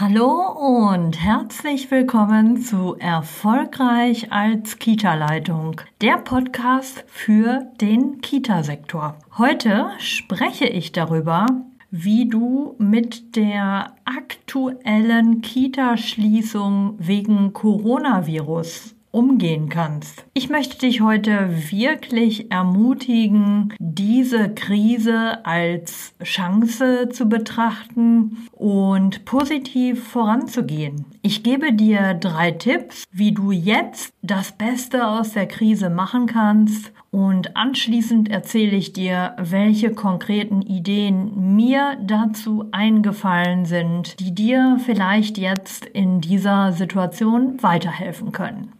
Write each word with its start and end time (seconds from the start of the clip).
Hallo 0.00 0.86
und 0.86 1.22
herzlich 1.22 1.90
willkommen 1.90 2.62
zu 2.62 2.96
Erfolgreich 2.98 4.32
als 4.32 4.78
Kita-Leitung, 4.78 5.82
der 6.00 6.16
Podcast 6.16 7.04
für 7.06 7.70
den 7.82 8.22
Kita-Sektor. 8.22 9.18
Heute 9.36 9.90
spreche 9.98 10.64
ich 10.64 10.92
darüber, 10.92 11.44
wie 11.90 12.26
du 12.26 12.76
mit 12.78 13.36
der 13.36 13.94
aktuellen 14.06 15.42
Kita-Schließung 15.42 16.94
wegen 16.96 17.52
Coronavirus 17.52 18.94
umgehen 19.10 19.68
kannst. 19.68 20.24
Ich 20.34 20.48
möchte 20.48 20.78
dich 20.78 21.00
heute 21.00 21.50
wirklich 21.70 22.50
ermutigen, 22.50 23.74
diese 23.78 24.50
Krise 24.50 25.44
als 25.44 26.14
Chance 26.22 27.08
zu 27.10 27.28
betrachten 27.28 28.46
und 28.52 29.24
positiv 29.24 30.06
voranzugehen. 30.08 31.06
Ich 31.22 31.42
gebe 31.42 31.72
dir 31.72 32.14
drei 32.14 32.52
Tipps, 32.52 33.04
wie 33.10 33.32
du 33.32 33.50
jetzt 33.50 34.12
das 34.22 34.52
Beste 34.52 35.06
aus 35.06 35.32
der 35.32 35.46
Krise 35.46 35.90
machen 35.90 36.26
kannst 36.26 36.92
und 37.10 37.56
anschließend 37.56 38.30
erzähle 38.30 38.76
ich 38.76 38.92
dir, 38.92 39.34
welche 39.36 39.92
konkreten 39.92 40.62
Ideen 40.62 41.56
mir 41.56 41.98
dazu 42.02 42.66
eingefallen 42.70 43.64
sind, 43.64 44.20
die 44.20 44.32
dir 44.32 44.78
vielleicht 44.84 45.36
jetzt 45.36 45.84
in 45.86 46.20
dieser 46.20 46.72
Situation 46.72 47.60
weiterhelfen 47.62 48.30
können. 48.30 48.79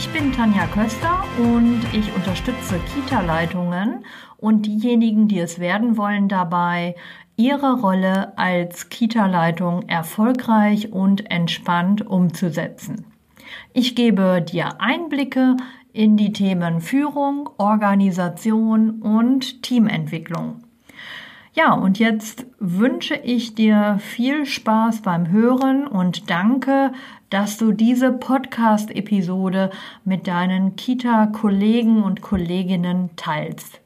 Ich 0.00 0.08
bin 0.08 0.32
Tanja 0.32 0.66
Köster 0.66 1.24
und 1.36 1.82
ich 1.92 2.10
unterstütze 2.14 2.80
Kita-Leitungen 2.94 4.06
und 4.38 4.64
diejenigen, 4.64 5.28
die 5.28 5.38
es 5.38 5.58
werden 5.58 5.98
wollen, 5.98 6.26
dabei, 6.26 6.94
ihre 7.36 7.78
Rolle 7.78 8.36
als 8.38 8.88
Kita-Leitung 8.88 9.86
erfolgreich 9.90 10.90
und 10.90 11.30
entspannt 11.30 12.06
umzusetzen. 12.06 13.04
Ich 13.74 13.94
gebe 13.94 14.40
dir 14.40 14.80
Einblicke 14.80 15.58
in 15.92 16.16
die 16.16 16.32
Themen 16.32 16.80
Führung, 16.80 17.50
Organisation 17.58 19.02
und 19.02 19.62
Teamentwicklung. 19.62 20.62
Ja, 21.52 21.72
und 21.72 21.98
jetzt 21.98 22.46
wünsche 22.60 23.16
ich 23.16 23.56
dir 23.56 23.98
viel 23.98 24.46
Spaß 24.46 25.02
beim 25.02 25.30
Hören 25.30 25.88
und 25.88 26.30
danke, 26.30 26.92
dass 27.28 27.58
du 27.58 27.72
diese 27.72 28.12
Podcast-Episode 28.12 29.70
mit 30.04 30.28
deinen 30.28 30.76
Kita-Kollegen 30.76 32.04
und 32.04 32.22
Kolleginnen 32.22 33.10
teilst. 33.16 33.80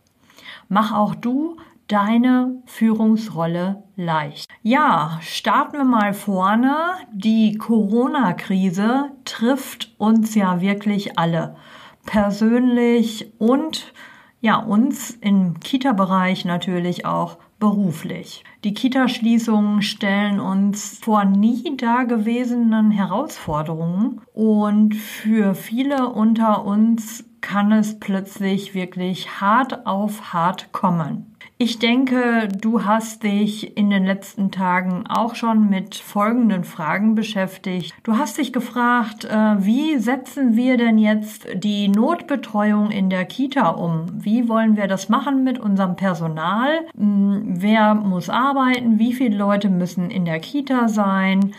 Mach 0.68 0.92
auch 0.92 1.14
du 1.14 1.56
deine 1.88 2.62
Führungsrolle 2.66 3.82
leicht. 3.96 4.46
Ja, 4.62 5.18
starten 5.22 5.78
wir 5.78 5.84
mal 5.84 6.12
vorne. 6.12 6.76
Die 7.14 7.56
Corona-Krise 7.56 9.10
trifft 9.24 9.94
uns 9.96 10.34
ja 10.34 10.60
wirklich 10.60 11.18
alle. 11.18 11.56
Persönlich 12.04 13.32
und 13.38 13.94
ja, 14.42 14.56
uns 14.56 15.10
im 15.10 15.58
Kita-Bereich 15.60 16.44
natürlich 16.44 17.06
auch 17.06 17.38
beruflich. 17.64 18.44
Die 18.62 18.74
Kitaschließungen 18.74 19.80
stellen 19.80 20.38
uns 20.38 20.98
vor 21.02 21.24
nie 21.24 21.78
dagewesenen 21.78 22.90
Herausforderungen 22.90 24.20
und 24.34 24.94
für 24.94 25.54
viele 25.54 26.10
unter 26.10 26.66
uns 26.66 27.24
kann 27.40 27.72
es 27.72 27.98
plötzlich 27.98 28.74
wirklich 28.74 29.40
hart 29.40 29.86
auf 29.86 30.34
hart 30.34 30.72
kommen. 30.72 31.33
Ich 31.56 31.78
denke, 31.78 32.48
du 32.48 32.84
hast 32.84 33.22
dich 33.22 33.76
in 33.76 33.88
den 33.88 34.04
letzten 34.04 34.50
Tagen 34.50 35.04
auch 35.08 35.36
schon 35.36 35.70
mit 35.70 35.94
folgenden 35.94 36.64
Fragen 36.64 37.14
beschäftigt. 37.14 37.94
Du 38.02 38.18
hast 38.18 38.38
dich 38.38 38.52
gefragt, 38.52 39.24
äh, 39.24 39.64
wie 39.64 39.96
setzen 39.98 40.56
wir 40.56 40.76
denn 40.76 40.98
jetzt 40.98 41.46
die 41.54 41.86
Notbetreuung 41.86 42.90
in 42.90 43.08
der 43.08 43.24
Kita 43.24 43.68
um? 43.68 44.06
Wie 44.12 44.48
wollen 44.48 44.76
wir 44.76 44.88
das 44.88 45.08
machen 45.08 45.44
mit 45.44 45.60
unserem 45.60 45.94
Personal? 45.94 46.80
Hm, 46.98 47.44
wer 47.46 47.94
muss 47.94 48.28
arbeiten? 48.28 48.98
Wie 48.98 49.12
viele 49.12 49.36
Leute 49.36 49.68
müssen 49.70 50.10
in 50.10 50.24
der 50.24 50.40
Kita 50.40 50.88
sein? 50.88 51.54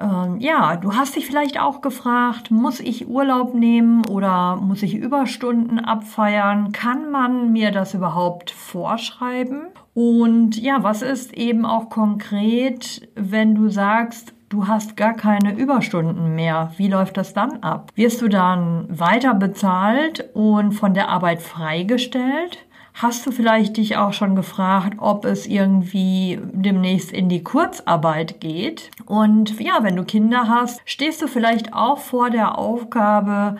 Ähm, 0.00 0.38
ja, 0.38 0.76
du 0.76 0.94
hast 0.94 1.16
dich 1.16 1.26
vielleicht 1.26 1.60
auch 1.60 1.82
gefragt, 1.82 2.50
muss 2.50 2.80
ich 2.80 3.08
Urlaub 3.08 3.54
nehmen 3.54 4.06
oder 4.06 4.56
muss 4.56 4.82
ich 4.82 4.94
Überstunden 4.94 5.78
abfeiern? 5.78 6.72
Kann 6.72 7.10
man 7.10 7.52
mir 7.52 7.70
das 7.70 7.92
überhaupt 7.92 8.50
vorschreiben? 8.50 9.62
Und 9.92 10.56
ja, 10.56 10.82
was 10.82 11.02
ist 11.02 11.34
eben 11.34 11.66
auch 11.66 11.90
konkret, 11.90 13.08
wenn 13.14 13.54
du 13.54 13.68
sagst, 13.68 14.32
du 14.48 14.66
hast 14.66 14.96
gar 14.96 15.14
keine 15.14 15.54
Überstunden 15.54 16.34
mehr. 16.34 16.72
Wie 16.76 16.88
läuft 16.88 17.16
das 17.16 17.34
dann 17.34 17.62
ab? 17.62 17.92
Wirst 17.94 18.22
du 18.22 18.28
dann 18.28 18.86
weiter 18.88 19.34
bezahlt 19.34 20.30
und 20.34 20.72
von 20.72 20.94
der 20.94 21.08
Arbeit 21.08 21.42
freigestellt? 21.42 22.58
Hast 23.02 23.24
du 23.24 23.30
vielleicht 23.30 23.78
dich 23.78 23.96
auch 23.96 24.12
schon 24.12 24.36
gefragt, 24.36 24.98
ob 24.98 25.24
es 25.24 25.46
irgendwie 25.46 26.38
demnächst 26.52 27.10
in 27.10 27.30
die 27.30 27.42
Kurzarbeit 27.42 28.42
geht? 28.42 28.90
Und 29.06 29.58
ja, 29.58 29.78
wenn 29.80 29.96
du 29.96 30.04
Kinder 30.04 30.48
hast, 30.48 30.82
stehst 30.84 31.22
du 31.22 31.26
vielleicht 31.26 31.72
auch 31.72 31.98
vor 31.98 32.28
der 32.28 32.58
Aufgabe, 32.58 33.56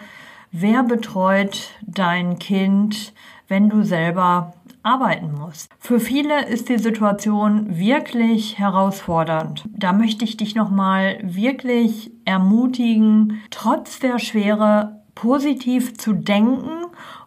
wer 0.53 0.83
betreut 0.83 1.71
dein 1.81 2.39
Kind, 2.39 3.15
wenn 3.49 3.71
du 3.71 3.83
selber 3.83 4.53
arbeiten 4.83 5.33
musst. 5.33 5.71
Für 5.79 6.01
viele 6.01 6.47
ist 6.47 6.69
die 6.69 6.79
Situation 6.79 7.79
wirklich 7.79 8.59
herausfordernd. 8.59 9.65
Da 9.75 9.95
möchte 9.95 10.23
ich 10.23 10.37
dich 10.37 10.55
nochmal 10.55 11.19
wirklich 11.23 12.11
ermutigen, 12.27 13.41
trotz 13.51 14.01
der 14.01 14.19
Schwere 14.19 15.01
positiv 15.15 15.97
zu 15.97 16.13
denken 16.13 16.80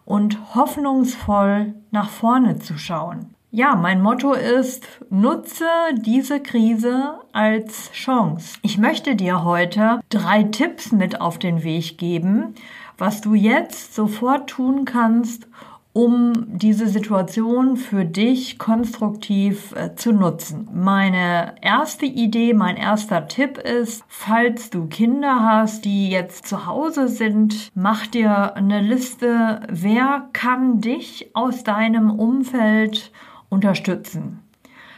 und 0.04 0.54
hoffnungsvoll 0.54 1.74
nach 1.90 2.10
vorne 2.10 2.58
zu 2.58 2.78
schauen. 2.78 3.34
Ja, 3.50 3.76
mein 3.76 4.02
Motto 4.02 4.32
ist, 4.32 4.84
nutze 5.10 5.66
diese 5.92 6.40
Krise 6.40 7.20
als 7.32 7.92
Chance. 7.92 8.58
Ich 8.62 8.78
möchte 8.78 9.14
dir 9.14 9.44
heute 9.44 10.00
drei 10.08 10.42
Tipps 10.42 10.90
mit 10.90 11.20
auf 11.20 11.38
den 11.38 11.62
Weg 11.62 11.96
geben, 11.96 12.54
was 12.98 13.20
du 13.20 13.34
jetzt 13.34 13.94
sofort 13.94 14.50
tun 14.50 14.84
kannst, 14.84 15.46
um 15.94 16.32
diese 16.48 16.88
Situation 16.88 17.76
für 17.76 18.04
dich 18.04 18.58
konstruktiv 18.58 19.72
äh, 19.76 19.94
zu 19.94 20.12
nutzen. 20.12 20.68
Meine 20.74 21.54
erste 21.62 22.04
Idee, 22.04 22.52
mein 22.52 22.76
erster 22.76 23.28
Tipp 23.28 23.58
ist, 23.58 24.04
falls 24.08 24.70
du 24.70 24.86
Kinder 24.86 25.38
hast, 25.40 25.84
die 25.84 26.10
jetzt 26.10 26.48
zu 26.48 26.66
Hause 26.66 27.06
sind, 27.06 27.70
mach 27.76 28.08
dir 28.08 28.56
eine 28.56 28.80
Liste, 28.80 29.60
wer 29.70 30.28
kann 30.32 30.80
dich 30.80 31.30
aus 31.32 31.62
deinem 31.62 32.10
Umfeld 32.10 33.12
unterstützen. 33.48 34.40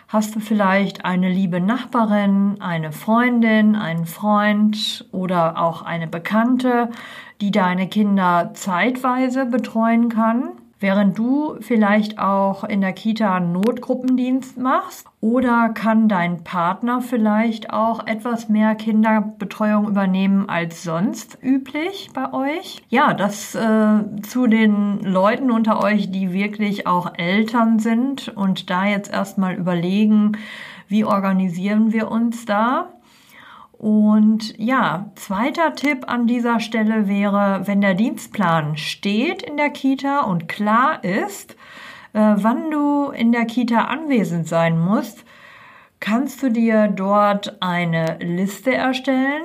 Hast 0.09 0.35
du 0.35 0.41
vielleicht 0.41 1.05
eine 1.05 1.29
liebe 1.29 1.61
Nachbarin, 1.61 2.57
eine 2.61 2.93
Freundin, 2.93 3.77
einen 3.77 4.07
Freund 4.07 5.07
oder 5.13 5.61
auch 5.61 5.83
eine 5.83 6.07
Bekannte, 6.07 6.89
die 7.43 7.51
deine 7.51 7.87
Kinder 7.87 8.53
zeitweise 8.55 9.45
betreuen 9.45 10.09
kann? 10.09 10.53
Während 10.87 11.19
du 11.19 11.57
vielleicht 11.63 12.21
auch 12.21 12.63
in 12.63 12.81
der 12.81 12.93
Kita 12.93 13.41
Notgruppendienst 13.41 14.57
machst 14.57 15.09
oder 15.21 15.71
kann 15.71 16.09
dein 16.09 16.45
Partner 16.45 17.01
vielleicht 17.01 17.73
auch 17.73 18.07
etwas 18.07 18.49
mehr 18.49 18.77
Kinderbetreuung 18.77 19.89
übernehmen 19.89 20.49
als 20.49 20.85
sonst 20.85 21.39
üblich 21.43 22.11
bei 22.15 22.33
euch? 22.33 22.85
Ja, 22.89 23.15
das 23.15 23.57
äh, 23.57 23.99
zu 24.23 24.47
den 24.47 25.01
Leuten 25.01 25.51
unter 25.51 25.83
euch, 25.83 26.13
die 26.13 26.33
wirklich 26.33 26.87
auch 26.87 27.15
Eltern 27.17 27.81
sind 27.81 28.29
und 28.29 28.71
da 28.71 28.87
jetzt 28.87 29.13
erstmal 29.13 29.57
überlegen, 29.57 30.39
wie 30.87 31.05
organisieren 31.05 31.93
wir 31.93 32.13
uns 32.13 32.45
da? 32.45 32.91
Und 33.79 34.59
ja, 34.59 35.11
zweiter 35.17 35.75
Tipp 35.75 36.05
an 36.07 36.27
dieser 36.27 36.61
Stelle 36.61 37.09
wäre, 37.09 37.67
wenn 37.67 37.81
der 37.81 37.95
Dienstplan 37.95 38.77
steht 38.77 39.43
in 39.43 39.57
der 39.57 39.71
Kita 39.71 40.21
und 40.21 40.49
klar 40.49 41.05
ist, 41.05 41.53
äh, 42.15 42.35
wann 42.37 42.71
du 42.71 43.11
in 43.11 43.33
der 43.33 43.45
Kita 43.45 43.85
anwesend 43.85 44.49
sein 44.49 44.79
musst, 44.79 45.25
kannst 46.01 46.43
du 46.43 46.51
dir 46.51 46.89
dort 46.89 47.61
eine 47.61 48.19
Liste 48.21 48.73
erstellen 48.73 49.43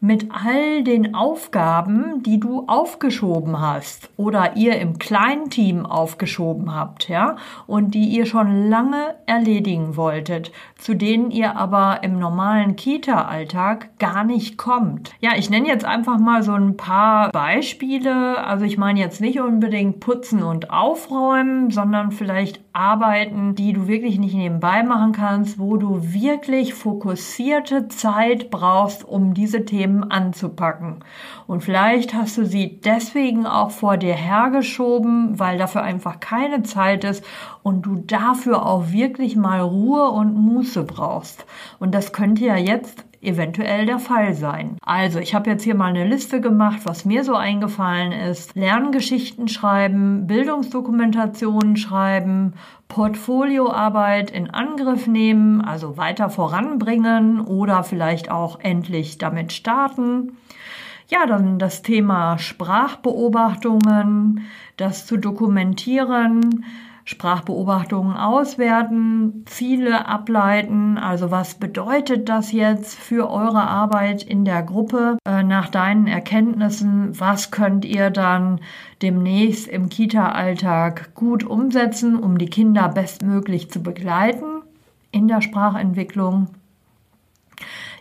mit 0.00 0.28
all 0.32 0.82
den 0.82 1.14
Aufgaben, 1.14 2.22
die 2.22 2.40
du 2.40 2.64
aufgeschoben 2.66 3.60
hast 3.60 4.08
oder 4.16 4.56
ihr 4.56 4.78
im 4.80 4.98
Kleinteam 4.98 5.84
aufgeschoben 5.84 6.74
habt, 6.74 7.08
ja, 7.08 7.36
und 7.66 7.94
die 7.94 8.06
ihr 8.06 8.24
schon 8.24 8.68
lange 8.68 9.14
erledigen 9.26 9.96
wolltet, 9.96 10.52
zu 10.78 10.94
denen 10.94 11.30
ihr 11.30 11.56
aber 11.56 12.02
im 12.02 12.18
normalen 12.18 12.76
Kita-Alltag 12.76 13.98
gar 13.98 14.24
nicht 14.24 14.56
kommt. 14.56 15.12
Ja, 15.20 15.32
ich 15.36 15.50
nenne 15.50 15.68
jetzt 15.68 15.84
einfach 15.84 16.18
mal 16.18 16.42
so 16.42 16.52
ein 16.52 16.78
paar 16.78 17.30
Beispiele. 17.30 18.42
Also 18.42 18.64
ich 18.64 18.78
meine 18.78 19.00
jetzt 19.00 19.20
nicht 19.20 19.40
unbedingt 19.40 20.00
putzen 20.00 20.42
und 20.42 20.70
aufräumen, 20.70 21.70
sondern 21.70 22.10
vielleicht 22.10 22.62
Arbeiten, 22.72 23.56
die 23.56 23.72
du 23.72 23.88
wirklich 23.88 24.18
nicht 24.18 24.34
nebenbei 24.34 24.82
machen 24.82 25.12
kannst, 25.12 25.58
wo 25.58 25.76
du 25.76 26.12
wirklich 26.12 26.74
fokussierte 26.74 27.88
Zeit 27.88 28.50
brauchst, 28.50 29.04
um 29.04 29.34
diese 29.34 29.64
Themen 29.64 30.04
anzupacken. 30.10 31.04
Und 31.48 31.64
vielleicht 31.64 32.14
hast 32.14 32.38
du 32.38 32.46
sie 32.46 32.80
deswegen 32.80 33.44
auch 33.44 33.72
vor 33.72 33.96
dir 33.96 34.14
hergeschoben, 34.14 35.38
weil 35.38 35.58
dafür 35.58 35.82
einfach 35.82 36.20
keine 36.20 36.62
Zeit 36.62 37.02
ist 37.02 37.24
und 37.62 37.82
du 37.82 37.96
dafür 37.96 38.64
auch 38.64 38.92
wirklich 38.92 39.34
mal 39.34 39.60
Ruhe 39.60 40.08
und 40.10 40.34
Muße 40.34 40.84
brauchst. 40.84 41.44
Und 41.80 41.92
das 41.94 42.12
könnte 42.12 42.44
ja 42.44 42.56
jetzt 42.56 43.04
eventuell 43.22 43.86
der 43.86 43.98
Fall 43.98 44.34
sein. 44.34 44.76
Also, 44.82 45.18
ich 45.18 45.34
habe 45.34 45.50
jetzt 45.50 45.64
hier 45.64 45.74
mal 45.74 45.90
eine 45.90 46.06
Liste 46.06 46.40
gemacht, 46.40 46.80
was 46.84 47.04
mir 47.04 47.24
so 47.24 47.34
eingefallen 47.34 48.12
ist. 48.12 48.56
Lerngeschichten 48.56 49.48
schreiben, 49.48 50.26
Bildungsdokumentationen 50.26 51.76
schreiben, 51.76 52.54
Portfolioarbeit 52.88 54.30
in 54.30 54.50
Angriff 54.50 55.06
nehmen, 55.06 55.60
also 55.60 55.96
weiter 55.96 56.30
voranbringen 56.30 57.40
oder 57.40 57.84
vielleicht 57.84 58.30
auch 58.30 58.58
endlich 58.60 59.18
damit 59.18 59.52
starten. 59.52 60.36
Ja, 61.08 61.26
dann 61.26 61.58
das 61.58 61.82
Thema 61.82 62.38
Sprachbeobachtungen, 62.38 64.46
das 64.76 65.06
zu 65.06 65.16
dokumentieren, 65.16 66.64
Sprachbeobachtungen 67.10 68.16
auswerten, 68.16 69.42
Ziele 69.46 70.06
ableiten. 70.06 70.96
Also 70.96 71.32
was 71.32 71.56
bedeutet 71.56 72.28
das 72.28 72.52
jetzt 72.52 72.96
für 72.96 73.28
eure 73.28 73.62
Arbeit 73.62 74.22
in 74.22 74.44
der 74.44 74.62
Gruppe 74.62 75.18
äh, 75.26 75.42
nach 75.42 75.68
deinen 75.68 76.06
Erkenntnissen? 76.06 77.18
Was 77.18 77.50
könnt 77.50 77.84
ihr 77.84 78.10
dann 78.10 78.60
demnächst 79.02 79.66
im 79.66 79.88
Kita-Alltag 79.88 81.16
gut 81.16 81.42
umsetzen, 81.42 82.16
um 82.16 82.38
die 82.38 82.48
Kinder 82.48 82.88
bestmöglich 82.88 83.72
zu 83.72 83.82
begleiten 83.82 84.62
in 85.10 85.26
der 85.26 85.40
Sprachentwicklung? 85.40 86.46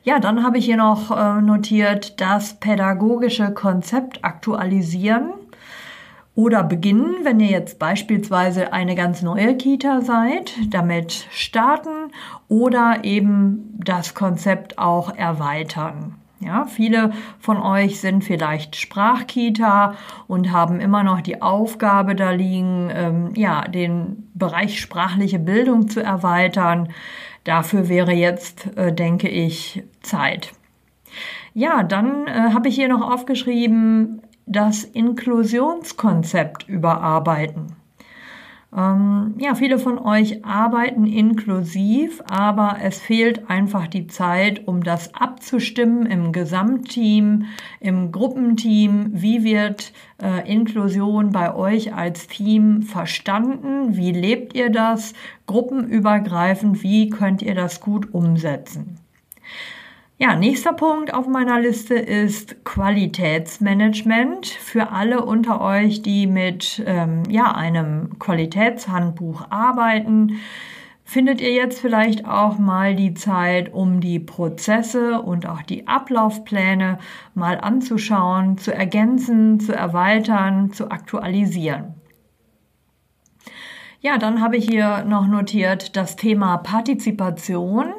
Ja, 0.04 0.20
dann 0.20 0.44
habe 0.44 0.60
ich 0.60 0.66
hier 0.66 0.78
noch 0.78 1.10
äh, 1.10 1.42
notiert, 1.42 2.22
das 2.22 2.60
pädagogische 2.60 3.56
Konzept 3.56 4.24
aktualisieren 4.24 5.34
oder 6.40 6.64
beginnen, 6.64 7.16
wenn 7.24 7.42
ihr 7.42 7.50
jetzt 7.50 7.80
beispielsweise 7.80 8.72
eine 8.72 8.96
ganz 8.96 9.22
neue 9.22 9.58
Kita 9.58 10.00
seid, 10.00 10.54
damit 10.70 11.28
starten 11.32 12.14
oder 12.48 13.00
eben 13.04 13.78
das 13.84 14.16
Konzept 14.16 14.80
auch 14.80 15.14
erweitern. 15.14 16.16
Ja, 16.40 16.64
viele 16.64 17.12
von 17.42 17.58
euch 17.58 18.00
sind 18.00 18.24
vielleicht 18.24 18.78
Sprachkita 18.78 19.96
und 20.28 20.54
haben 20.54 20.80
immer 20.80 21.04
noch 21.04 21.20
die 21.20 21.42
Aufgabe 21.42 22.16
da 22.16 22.32
liegen, 22.32 22.90
ähm, 22.94 23.32
ja, 23.36 23.68
den 23.68 24.30
Bereich 24.34 24.80
sprachliche 24.80 25.40
Bildung 25.40 25.90
zu 25.90 26.02
erweitern. 26.02 26.88
Dafür 27.44 27.90
wäre 27.90 28.14
jetzt, 28.14 28.78
äh, 28.78 28.94
denke 28.94 29.28
ich, 29.28 29.84
Zeit. 30.00 30.54
Ja, 31.54 31.84
dann 31.84 32.28
äh, 32.28 32.54
habe 32.54 32.70
ich 32.70 32.76
hier 32.76 32.88
noch 32.88 33.02
aufgeschrieben, 33.12 34.22
das 34.50 34.84
Inklusionskonzept 34.84 36.68
überarbeiten. 36.68 37.76
Ähm, 38.76 39.36
ja, 39.40 39.56
viele 39.56 39.80
von 39.80 39.98
euch 39.98 40.46
arbeiten 40.46 41.06
inklusiv, 41.06 42.22
aber 42.30 42.78
es 42.84 43.00
fehlt 43.00 43.50
einfach 43.50 43.88
die 43.88 44.08
Zeit, 44.08 44.68
um 44.68 44.84
das 44.84 45.16
abzustimmen 45.16 46.06
im 46.06 46.32
Gesamtteam, 46.32 47.46
im 47.80 48.12
Gruppenteam. 48.12 49.10
Wie 49.14 49.44
wird 49.44 49.92
äh, 50.22 50.52
Inklusion 50.52 51.32
bei 51.32 51.56
euch 51.56 51.96
als 51.96 52.28
Team 52.28 52.84
verstanden? 52.84 53.96
Wie 53.96 54.12
lebt 54.12 54.56
ihr 54.56 54.70
das 54.70 55.14
gruppenübergreifend? 55.48 56.84
Wie 56.84 57.10
könnt 57.10 57.42
ihr 57.42 57.56
das 57.56 57.82
gut 57.82 58.14
umsetzen? 58.14 58.98
Ja, 60.22 60.36
nächster 60.36 60.74
Punkt 60.74 61.14
auf 61.14 61.28
meiner 61.28 61.62
Liste 61.62 61.94
ist 61.94 62.66
Qualitätsmanagement 62.66 64.48
für 64.48 64.92
alle 64.92 65.24
unter 65.24 65.62
euch, 65.62 66.02
die 66.02 66.28
mit 66.28 66.84
ähm, 66.86 67.24
ja, 67.30 67.56
einem 67.56 68.20
Qualitätshandbuch 68.20 69.50
arbeiten. 69.50 70.42
Findet 71.06 71.40
ihr 71.40 71.54
jetzt 71.54 71.80
vielleicht 71.80 72.26
auch 72.26 72.60
mal 72.60 72.98
die 72.98 73.14
Zeit, 73.14 73.74
um 73.74 74.02
die 74.02 74.20
Prozesse 74.20 75.22
und 75.22 75.48
auch 75.48 75.62
die 75.62 75.88
Ablaufpläne 75.88 77.00
mal 77.34 77.58
anzuschauen, 77.58 78.58
zu 78.58 78.74
ergänzen, 78.74 79.62
zu 79.62 79.74
erweitern, 79.74 80.74
zu 80.74 80.92
aktualisieren? 80.92 81.94
Ja, 84.02 84.18
dann 84.18 84.42
habe 84.42 84.58
ich 84.58 84.66
hier 84.66 85.06
noch 85.06 85.28
notiert 85.28 85.96
das 85.96 86.18
Thema 86.18 86.58
Partizipation. 86.58 87.94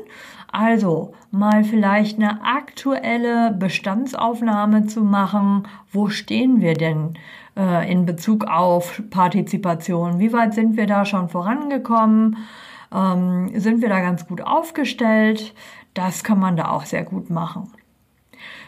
Also 0.53 1.15
mal 1.31 1.63
vielleicht 1.65 2.19
eine 2.19 2.45
aktuelle 2.45 3.53
Bestandsaufnahme 3.53 4.87
zu 4.87 5.03
machen. 5.03 5.69
Wo 5.93 6.09
stehen 6.09 6.61
wir 6.61 6.75
denn 6.75 7.15
äh, 7.57 7.91
in 7.91 8.05
Bezug 8.05 8.45
auf 8.45 9.03
Partizipation? 9.11 10.19
Wie 10.19 10.33
weit 10.33 10.55
sind 10.55 10.77
wir 10.77 10.87
da 10.87 11.05
schon 11.05 11.29
vorangekommen? 11.29 12.39
Ähm, 12.93 13.51
sind 13.55 13.81
wir 13.81 13.89
da 13.89 14.01
ganz 14.01 14.27
gut 14.27 14.41
aufgestellt? 14.41 15.55
Das 15.95 16.25
kann 16.25 16.41
man 16.41 16.57
da 16.57 16.71
auch 16.71 16.85
sehr 16.85 17.05
gut 17.05 17.31
machen. 17.31 17.71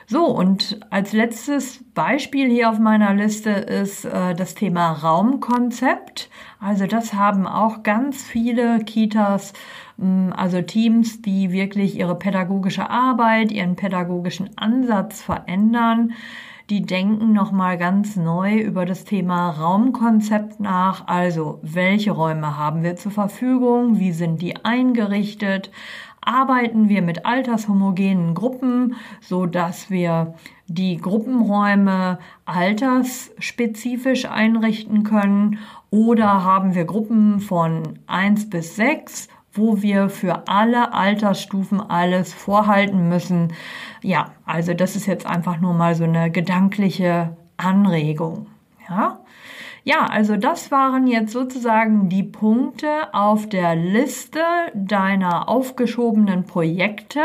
So, 0.07 0.27
und 0.27 0.81
als 0.91 1.13
letztes 1.13 1.85
Beispiel 1.95 2.51
hier 2.51 2.71
auf 2.71 2.79
meiner 2.79 3.15
Liste 3.15 3.51
ist 3.51 4.05
äh, 4.05 4.35
das 4.35 4.55
Thema 4.55 4.93
Raumkonzept. 4.93 6.29
Also 6.61 6.87
das 6.87 7.15
haben 7.15 7.47
auch 7.47 7.83
ganz 7.83 8.23
viele 8.23 8.81
Kitas 8.85 9.53
Mm, 10.03 10.31
also 10.37 10.61
Teams, 10.63 11.23
die 11.23 11.53
wirklich 11.53 11.99
ihre 11.99 12.17
pädagogische 12.17 12.91
Arbeit, 12.91 13.53
ihren 13.53 13.77
pädagogischen 13.77 14.51
Ansatz 14.57 15.23
verändern, 15.23 16.13
die 16.71 16.83
denken 16.83 17.33
nochmal 17.33 17.77
ganz 17.77 18.17
neu 18.17 18.59
über 18.59 18.87
das 18.87 19.05
Thema 19.05 19.51
Raumkonzept 19.51 20.61
nach. 20.61 21.07
Also, 21.07 21.59
welche 21.63 22.13
Räume 22.13 22.59
haben 22.59 22.83
wir 22.83 22.97
zur 22.97 23.13
Verfügung? 23.13 23.99
Wie 23.99 24.13
sind 24.13 24.41
die 24.43 24.65
eingerichtet? 24.65 25.71
Arbeiten 26.23 26.89
wir 26.89 27.03
mit 27.03 27.27
altershomogenen 27.27 28.35
Gruppen, 28.35 28.97
so 29.21 29.47
dass 29.47 29.91
wir 29.91 30.35
die 30.69 30.97
Gruppenräume 30.97 32.19
altersspezifisch 32.45 34.25
einrichten 34.27 35.03
können? 35.03 35.59
Oder 35.91 36.45
haben 36.45 36.75
wir 36.75 36.85
Gruppen 36.85 37.41
von 37.41 37.99
eins 38.07 38.49
bis 38.49 38.77
sechs 38.77 39.29
wo 39.53 39.83
wir 39.83 40.09
für 40.09 40.49
alle 40.49 40.95
Altersstufen 40.95 41.81
alles 41.81 42.33
vorhalten 42.33 43.09
müssen. 43.09 43.53
Ja, 44.03 44.33
also 44.47 44.73
das 44.75 44.97
ist 44.97 45.07
jetzt 45.07 45.27
einfach 45.27 45.61
nur 45.61 45.75
mal 45.75 45.95
so 45.95 46.05
eine 46.05 46.31
gedankliche 46.31 47.37
Anregung. 47.59 48.47
Ja, 48.89 49.21
ja, 49.85 50.07
also 50.07 50.37
das 50.37 50.71
waren 50.71 51.07
jetzt 51.07 51.33
sozusagen 51.33 52.09
die 52.09 52.23
Punkte 52.23 53.13
auf 53.13 53.49
der 53.49 53.75
Liste 53.75 54.41
deiner 54.75 55.49
aufgeschobenen 55.49 56.45
Projekte. 56.45 57.21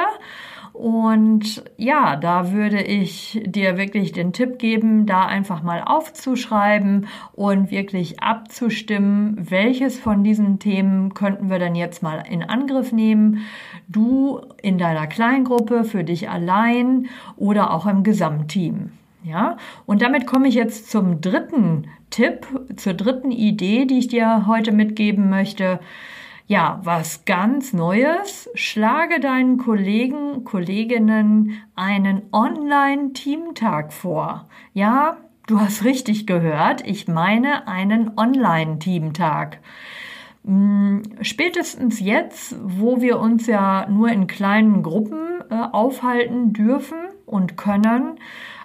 Und 0.73 1.63
ja, 1.77 2.15
da 2.15 2.51
würde 2.51 2.83
ich 2.83 3.41
dir 3.45 3.77
wirklich 3.77 4.11
den 4.11 4.31
Tipp 4.31 4.59
geben, 4.59 5.07
da 5.07 5.25
einfach 5.25 5.63
mal 5.63 5.81
aufzuschreiben 5.83 7.07
und 7.33 7.71
wirklich 7.71 8.21
abzustimmen, 8.21 9.37
welches 9.49 9.99
von 9.99 10.23
diesen 10.23 10.59
Themen 10.59 11.15
könnten 11.15 11.49
wir 11.49 11.57
dann 11.57 11.73
jetzt 11.73 12.03
mal 12.03 12.23
in 12.29 12.43
Angriff 12.43 12.91
nehmen. 12.91 13.41
Du 13.87 14.41
in 14.61 14.77
deiner 14.77 15.07
Kleingruppe, 15.07 15.83
für 15.83 16.03
dich 16.03 16.29
allein 16.29 17.07
oder 17.37 17.73
auch 17.73 17.87
im 17.87 18.03
Gesamtteam. 18.03 18.91
Ja, 19.23 19.57
und 19.87 20.01
damit 20.01 20.27
komme 20.27 20.47
ich 20.47 20.55
jetzt 20.55 20.91
zum 20.91 21.21
dritten 21.21 21.87
Tipp, 22.09 22.47
zur 22.75 22.93
dritten 22.93 23.31
Idee, 23.31 23.85
die 23.85 23.99
ich 23.99 24.07
dir 24.07 24.47
heute 24.47 24.71
mitgeben 24.71 25.29
möchte. 25.29 25.79
Ja, 26.47 26.79
was 26.83 27.25
ganz 27.25 27.73
Neues. 27.73 28.49
Schlage 28.55 29.19
deinen 29.19 29.57
Kollegen, 29.57 30.43
Kolleginnen 30.45 31.61
einen 31.75 32.23
Online-Teamtag 32.31 33.91
vor. 33.91 34.47
Ja, 34.73 35.17
du 35.47 35.59
hast 35.59 35.83
richtig 35.83 36.25
gehört. 36.25 36.87
Ich 36.87 37.07
meine 37.07 37.67
einen 37.67 38.17
Online-Teamtag. 38.17 39.59
Hm, 40.45 41.03
spätestens 41.21 41.99
jetzt, 41.99 42.55
wo 42.63 43.01
wir 43.01 43.19
uns 43.19 43.47
ja 43.47 43.85
nur 43.89 44.09
in 44.09 44.27
kleinen 44.27 44.83
Gruppen 44.83 45.41
äh, 45.49 45.55
aufhalten 45.55 46.53
dürfen, 46.53 46.97
und 47.27 47.57
können, 47.57 48.15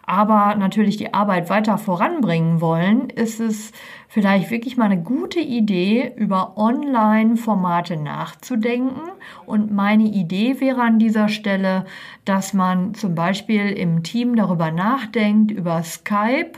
aber 0.04 0.56
natürlich 0.56 0.96
die 0.96 1.14
Arbeit 1.14 1.48
weiter 1.48 1.78
voranbringen 1.78 2.60
wollen, 2.60 3.08
ist 3.08 3.38
es 3.40 3.70
vielleicht 4.08 4.50
wirklich 4.50 4.76
mal 4.76 4.86
eine 4.86 5.02
gute 5.02 5.38
Idee, 5.40 6.12
über 6.16 6.58
Online-Formate 6.58 7.96
nachzudenken. 7.96 9.10
Und 9.46 9.72
meine 9.72 10.04
Idee 10.04 10.60
wäre 10.60 10.82
an 10.82 10.98
dieser 10.98 11.28
Stelle, 11.28 11.86
dass 12.24 12.52
man 12.52 12.94
zum 12.94 13.14
Beispiel 13.14 13.70
im 13.70 14.02
Team 14.02 14.34
darüber 14.36 14.70
nachdenkt, 14.70 15.50
über 15.50 15.82
Skype, 15.82 16.52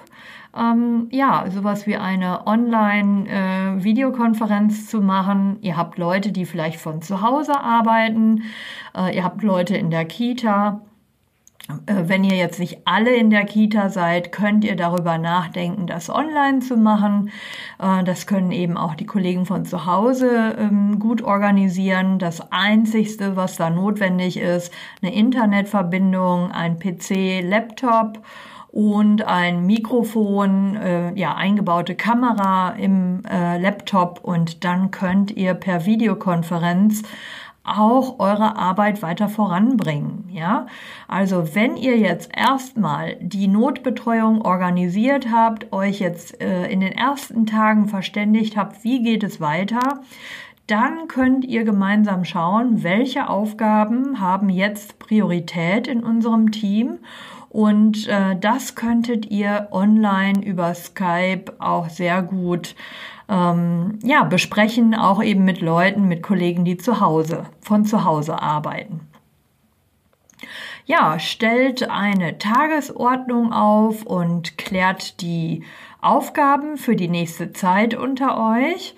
ähm, 0.56 1.08
ja, 1.10 1.44
sowas 1.50 1.84
wie 1.86 1.96
eine 1.96 2.46
Online-Videokonferenz 2.46 4.84
äh, 4.84 4.86
zu 4.86 5.00
machen. 5.00 5.58
Ihr 5.60 5.76
habt 5.76 5.98
Leute, 5.98 6.30
die 6.32 6.46
vielleicht 6.46 6.80
von 6.80 7.02
zu 7.02 7.20
Hause 7.20 7.60
arbeiten, 7.60 8.44
äh, 8.96 9.14
ihr 9.14 9.22
habt 9.24 9.42
Leute 9.42 9.76
in 9.76 9.90
der 9.90 10.06
Kita 10.06 10.80
wenn 11.86 12.24
ihr 12.24 12.36
jetzt 12.36 12.58
nicht 12.58 12.80
alle 12.84 13.14
in 13.14 13.30
der 13.30 13.44
Kita 13.44 13.88
seid, 13.88 14.32
könnt 14.32 14.64
ihr 14.64 14.76
darüber 14.76 15.16
nachdenken, 15.16 15.86
das 15.86 16.10
online 16.10 16.60
zu 16.60 16.76
machen. 16.76 17.30
Äh, 17.78 18.04
das 18.04 18.26
können 18.26 18.52
eben 18.52 18.76
auch 18.76 18.94
die 18.94 19.06
Kollegen 19.06 19.46
von 19.46 19.64
zu 19.64 19.86
Hause 19.86 20.56
ähm, 20.58 20.98
gut 20.98 21.22
organisieren. 21.22 22.18
Das 22.18 22.52
Einzigste, 22.52 23.36
was 23.36 23.56
da 23.56 23.70
notwendig 23.70 24.36
ist, 24.36 24.72
eine 25.02 25.14
Internetverbindung, 25.14 26.50
ein 26.52 26.78
PC, 26.78 27.42
Laptop 27.42 28.18
und 28.70 29.22
ein 29.22 29.64
Mikrofon, 29.64 30.76
äh, 30.76 31.14
ja, 31.14 31.34
eingebaute 31.34 31.94
Kamera 31.94 32.70
im 32.70 33.22
Laptop 33.24 34.20
und 34.22 34.64
dann 34.64 34.90
könnt 34.90 35.30
ihr 35.30 35.54
per 35.54 35.86
Videokonferenz 35.86 37.02
auch 37.64 38.18
eure 38.18 38.56
Arbeit 38.56 39.00
weiter 39.02 39.28
voranbringen. 39.28 40.28
Ja, 40.30 40.66
also 41.08 41.54
wenn 41.54 41.76
ihr 41.76 41.96
jetzt 41.96 42.30
erstmal 42.36 43.16
die 43.20 43.48
Notbetreuung 43.48 44.42
organisiert 44.42 45.30
habt, 45.32 45.72
euch 45.72 45.98
jetzt 45.98 46.40
äh, 46.42 46.66
in 46.70 46.80
den 46.80 46.92
ersten 46.92 47.46
Tagen 47.46 47.88
verständigt 47.88 48.56
habt, 48.56 48.84
wie 48.84 49.02
geht 49.02 49.24
es 49.24 49.40
weiter, 49.40 50.02
dann 50.66 51.08
könnt 51.08 51.44
ihr 51.44 51.64
gemeinsam 51.64 52.24
schauen, 52.24 52.82
welche 52.82 53.28
Aufgaben 53.28 54.20
haben 54.20 54.48
jetzt 54.48 54.98
Priorität 54.98 55.86
in 55.86 56.02
unserem 56.02 56.52
Team. 56.52 56.98
Und 57.50 58.08
äh, 58.08 58.36
das 58.38 58.74
könntet 58.74 59.30
ihr 59.30 59.68
online 59.70 60.44
über 60.44 60.74
Skype 60.74 61.52
auch 61.58 61.88
sehr 61.88 62.20
gut 62.22 62.74
ähm, 63.28 63.98
ja, 64.02 64.24
besprechen, 64.24 64.94
auch 64.94 65.22
eben 65.22 65.44
mit 65.44 65.60
Leuten, 65.60 66.08
mit 66.08 66.22
Kollegen, 66.22 66.64
die 66.64 66.76
zu 66.76 67.00
Hause, 67.00 67.44
von 67.60 67.84
zu 67.84 68.04
Hause 68.04 68.40
arbeiten. 68.40 69.00
Ja, 70.86 71.18
stellt 71.18 71.88
eine 71.88 72.38
Tagesordnung 72.38 73.52
auf 73.52 74.04
und 74.04 74.58
klärt 74.58 75.22
die 75.22 75.64
Aufgaben 76.02 76.76
für 76.76 76.94
die 76.94 77.08
nächste 77.08 77.54
Zeit 77.54 77.94
unter 77.94 78.38
euch. 78.56 78.94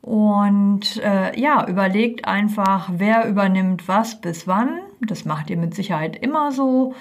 Und 0.00 1.02
äh, 1.02 1.38
ja, 1.40 1.66
überlegt 1.66 2.28
einfach, 2.28 2.90
wer 2.92 3.26
übernimmt 3.26 3.88
was 3.88 4.20
bis 4.20 4.46
wann. 4.46 4.80
Das 5.00 5.24
macht 5.24 5.50
ihr 5.50 5.56
mit 5.56 5.74
Sicherheit 5.74 6.14
immer 6.16 6.52
so 6.52 6.94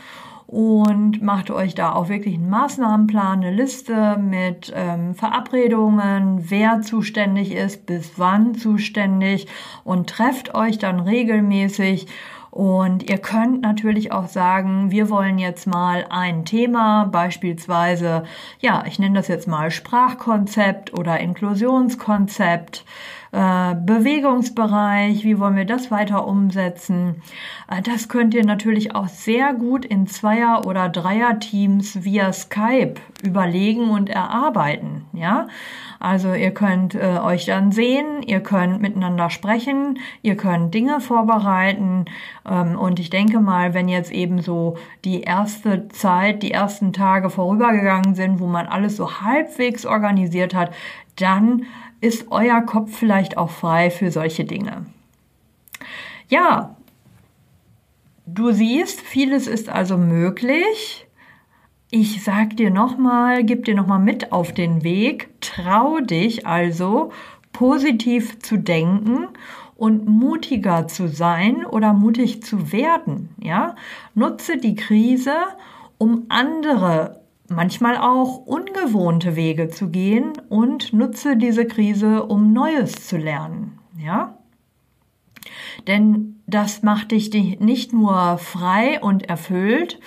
und 0.54 1.24
macht 1.24 1.50
euch 1.50 1.74
da 1.74 1.94
auch 1.94 2.10
wirklich 2.10 2.36
einen 2.36 2.52
Maßnahmenplan, 2.52 3.40
eine 3.40 3.50
Liste 3.50 4.18
mit 4.18 4.72
ähm, 4.76 5.16
Verabredungen, 5.16 6.52
wer 6.52 6.84
zuständig 6.84 7.54
ist, 7.56 7.88
bis 7.88 8.12
wann 8.18 8.54
zuständig 8.54 9.48
und 9.84 10.12
trefft 10.12 10.54
euch 10.54 10.78
dann 10.78 11.00
regelmäßig. 11.00 12.06
Und 12.54 13.10
ihr 13.10 13.18
könnt 13.18 13.64
natürlich 13.64 14.12
auch 14.12 14.28
sagen, 14.28 14.92
wir 14.92 15.10
wollen 15.10 15.40
jetzt 15.40 15.66
mal 15.66 16.06
ein 16.12 16.46
Thema, 16.46 17.06
beispielsweise, 17.06 18.26
ja, 18.60 18.84
ich 18.86 19.00
nenne 19.00 19.16
das 19.16 19.28
jetzt 19.28 19.48
mal 19.48 19.72
Sprachkonzept 19.72 20.94
oder 20.94 21.20
Inklusionskonzept 21.20 22.86
äh, 23.34 23.74
Bewegungsbereich, 23.74 25.24
wie 25.24 25.40
wollen 25.40 25.56
wir 25.56 25.66
das 25.66 25.90
weiter 25.90 26.28
umsetzen. 26.28 27.24
Äh, 27.68 27.82
das 27.82 28.08
könnt 28.08 28.36
ihr 28.36 28.46
natürlich 28.46 28.94
auch 28.94 29.08
sehr 29.08 29.56
gut 29.56 29.84
in 29.84 30.06
Zweier- 30.06 30.68
oder 30.68 30.88
Dreier-Teams 30.88 32.04
via 32.04 32.32
Skype 32.32 32.94
überlegen 33.24 33.90
und 33.90 34.12
erarbeiten. 34.12 35.08
Ja, 35.14 35.48
also 36.04 36.34
ihr 36.34 36.52
könnt 36.52 36.96
äh, 36.96 37.18
euch 37.24 37.46
dann 37.46 37.72
sehen, 37.72 38.24
ihr 38.24 38.42
könnt 38.42 38.82
miteinander 38.82 39.30
sprechen, 39.30 40.00
ihr 40.22 40.36
könnt 40.36 40.74
Dinge 40.74 41.00
vorbereiten 41.00 42.04
ähm, 42.46 42.78
und 42.78 43.00
ich 43.00 43.10
denke 43.10 43.40
mal, 43.40 43.74
wenn 43.74 43.88
jetzt 43.88 44.12
eben 44.12 44.42
so 44.42 44.76
die 45.06 45.22
erste 45.22 45.88
Zeit, 45.88 46.44
die 46.44 46.52
ersten 46.52 46.92
Tage 46.92 47.30
vorübergegangen 47.30 48.16
sind, 48.16 48.42
wo 48.42 48.48
man 48.48 48.66
alles 48.66 48.98
so 48.98 49.22
halbwegs 49.22 49.86
organisiert 49.86 50.54
hat, 50.54 50.74
dann 51.16 51.68
ist 52.02 52.32
euer 52.32 52.60
Kopf 52.64 52.94
vielleicht 52.94 53.38
auch 53.38 53.52
frei 53.52 53.90
für 53.90 54.12
solche 54.12 54.44
Dinge. 54.44 54.86
Ja, 56.28 56.76
du 58.26 58.52
siehst, 58.52 59.00
vieles 59.00 59.48
ist 59.48 59.70
also 59.70 59.98
möglich. 59.98 61.08
Ich 61.92 62.24
sag 62.26 62.58
dir 62.58 62.72
nochmal, 62.72 63.46
gib 63.46 63.64
dir 63.64 63.76
nochmal 63.76 64.00
mit 64.00 64.34
auf 64.34 64.52
den 64.52 64.84
Weg. 64.84 65.30
Trau 65.56 66.00
dich 66.00 66.48
also, 66.48 67.12
positiv 67.52 68.40
zu 68.40 68.58
denken 68.58 69.28
und 69.76 70.08
mutiger 70.08 70.88
zu 70.88 71.08
sein 71.08 71.66
oder 71.66 71.94
mutig 71.94 72.42
zu 72.44 72.72
werden. 72.72 73.30
Ja, 73.40 73.76
nutze 74.16 74.58
die 74.58 74.76
Krise, 74.76 75.36
um 75.98 76.26
andere 76.30 77.22
manchmal 77.50 77.98
auch 77.98 78.38
ungewohnte 78.46 79.36
Wege 79.36 79.70
zu 79.70 79.90
gehen 79.90 80.34
und 80.50 80.94
nutze 80.94 81.38
diese 81.38 81.66
Krise, 81.68 82.24
um 82.24 82.52
Neues 82.54 83.08
zu 83.08 83.18
lernen. 83.18 83.78
Ja? 83.98 84.38
Denn 85.88 86.42
das 86.48 86.82
macht 86.84 87.12
dich 87.12 87.32
nicht 87.60 87.94
nur 87.94 88.38
frei 88.38 89.00
und 89.02 89.30
erfüllt, 89.30 90.00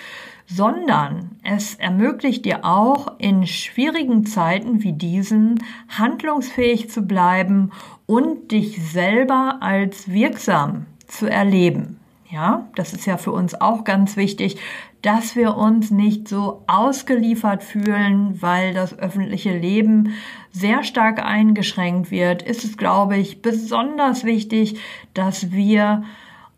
sondern 0.47 1.33
es 1.43 1.75
ermöglicht 1.75 2.45
dir 2.45 2.65
auch 2.65 3.19
in 3.19 3.47
schwierigen 3.47 4.26
Zeiten 4.26 4.83
wie 4.83 4.93
diesen 4.93 5.62
handlungsfähig 5.88 6.91
zu 6.91 7.03
bleiben 7.03 7.73
und 8.07 8.53
dich 8.53 8.81
selber 8.91 9.59
als 9.61 10.11
wirksam 10.11 10.87
zu 11.07 11.26
erleben. 11.26 11.99
Ja, 12.31 12.69
das 12.75 12.93
ist 12.93 13.07
ja 13.07 13.19
für 13.19 13.33
uns 13.33 13.55
auch 13.61 13.85
ganz 13.85 14.17
wichtig, 14.17 14.59
dass 15.03 15.37
wir 15.37 15.57
uns 15.57 15.93
nicht 15.93 16.26
so 16.26 16.65
ausgeliefert 16.67 17.62
fühlen, 17.62 18.43
weil 18.43 18.75
das 18.75 18.99
öffentliche 18.99 19.57
Leben 19.57 20.15
sehr 20.50 20.83
stark 20.83 21.25
eingeschränkt 21.25 22.11
wird, 22.11 22.43
ist 22.43 22.65
es, 22.65 22.76
glaube 22.76 23.17
ich, 23.17 23.43
besonders 23.43 24.25
wichtig, 24.25 24.81
dass 25.15 25.53
wir 25.53 26.03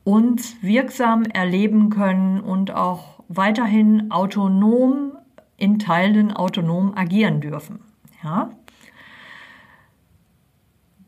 uns 0.05 0.57
wirksam 0.63 1.25
erleben 1.25 1.91
können 1.91 2.41
und 2.41 2.71
auch 2.71 3.18
weiterhin 3.29 4.11
autonom 4.11 5.13
in 5.57 5.79
Teilen 5.79 6.33
autonom 6.33 6.93
agieren 6.97 7.41
dürfen. 7.41 7.81
Ja? 8.23 8.51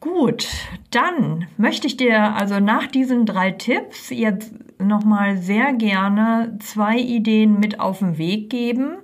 Gut, 0.00 0.48
dann 0.90 1.46
möchte 1.58 1.86
ich 1.86 1.98
dir 1.98 2.34
also 2.34 2.58
nach 2.58 2.86
diesen 2.86 3.26
drei 3.26 3.50
Tipps 3.50 4.08
jetzt 4.08 4.54
nochmal 4.78 5.36
sehr 5.36 5.74
gerne 5.74 6.56
zwei 6.60 6.96
Ideen 6.96 7.60
mit 7.60 7.80
auf 7.80 7.98
den 7.98 8.16
Weg 8.16 8.48
geben. 8.48 8.96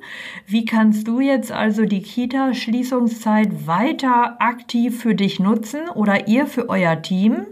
Wie 0.46 0.64
kannst 0.64 1.06
du 1.06 1.20
jetzt 1.20 1.52
also 1.52 1.84
die 1.84 2.00
Kita-Schließungszeit 2.00 3.66
weiter 3.66 4.40
aktiv 4.40 4.98
für 4.98 5.14
dich 5.14 5.38
nutzen 5.38 5.88
oder 5.94 6.28
ihr 6.28 6.46
für 6.46 6.70
euer 6.70 7.02
Team? 7.02 7.46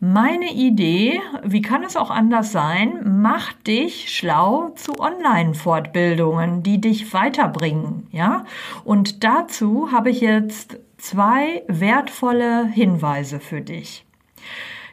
Meine 0.00 0.52
Idee, 0.52 1.20
wie 1.44 1.62
kann 1.62 1.84
es 1.84 1.96
auch 1.96 2.10
anders 2.10 2.52
sein, 2.52 3.22
macht 3.22 3.66
dich 3.66 4.14
schlau 4.14 4.70
zu 4.70 4.98
Online-Fortbildungen, 4.98 6.62
die 6.62 6.80
dich 6.80 7.12
weiterbringen, 7.14 8.08
ja? 8.10 8.44
Und 8.84 9.24
dazu 9.24 9.92
habe 9.92 10.10
ich 10.10 10.20
jetzt 10.20 10.78
zwei 10.98 11.62
wertvolle 11.68 12.66
Hinweise 12.66 13.40
für 13.40 13.60
dich. 13.60 14.04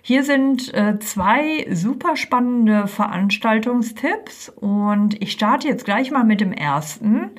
Hier 0.03 0.23
sind 0.23 0.73
äh, 0.73 0.97
zwei 0.99 1.67
super 1.71 2.15
spannende 2.15 2.87
Veranstaltungstipps 2.87 4.49
und 4.49 5.21
ich 5.21 5.31
starte 5.31 5.67
jetzt 5.67 5.85
gleich 5.85 6.11
mal 6.11 6.23
mit 6.23 6.41
dem 6.41 6.53
ersten. 6.53 7.31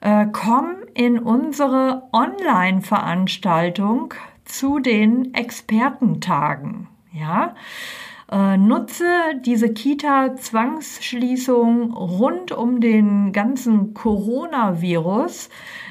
Äh, 0.00 0.26
komm 0.32 0.76
in 0.94 1.18
unsere 1.18 2.04
Online-Veranstaltung 2.12 4.14
zu 4.48 4.80
den 4.80 5.32
Expertentagen. 5.34 6.88
Ja, 7.12 7.54
äh, 8.30 8.56
nutze 8.56 9.04
diese 9.44 9.72
Kita-Zwangsschließung 9.72 11.92
rund 11.92 12.52
um 12.52 12.80
den 12.80 13.32
ganzen 13.32 13.92
Coronavirus 13.94 15.48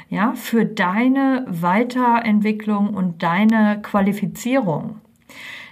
ja, 0.09 0.31
für 0.33 0.65
deine 0.65 1.45
Weiterentwicklung 1.47 2.93
und 2.93 3.23
deine 3.23 3.81
Qualifizierung. 3.81 5.01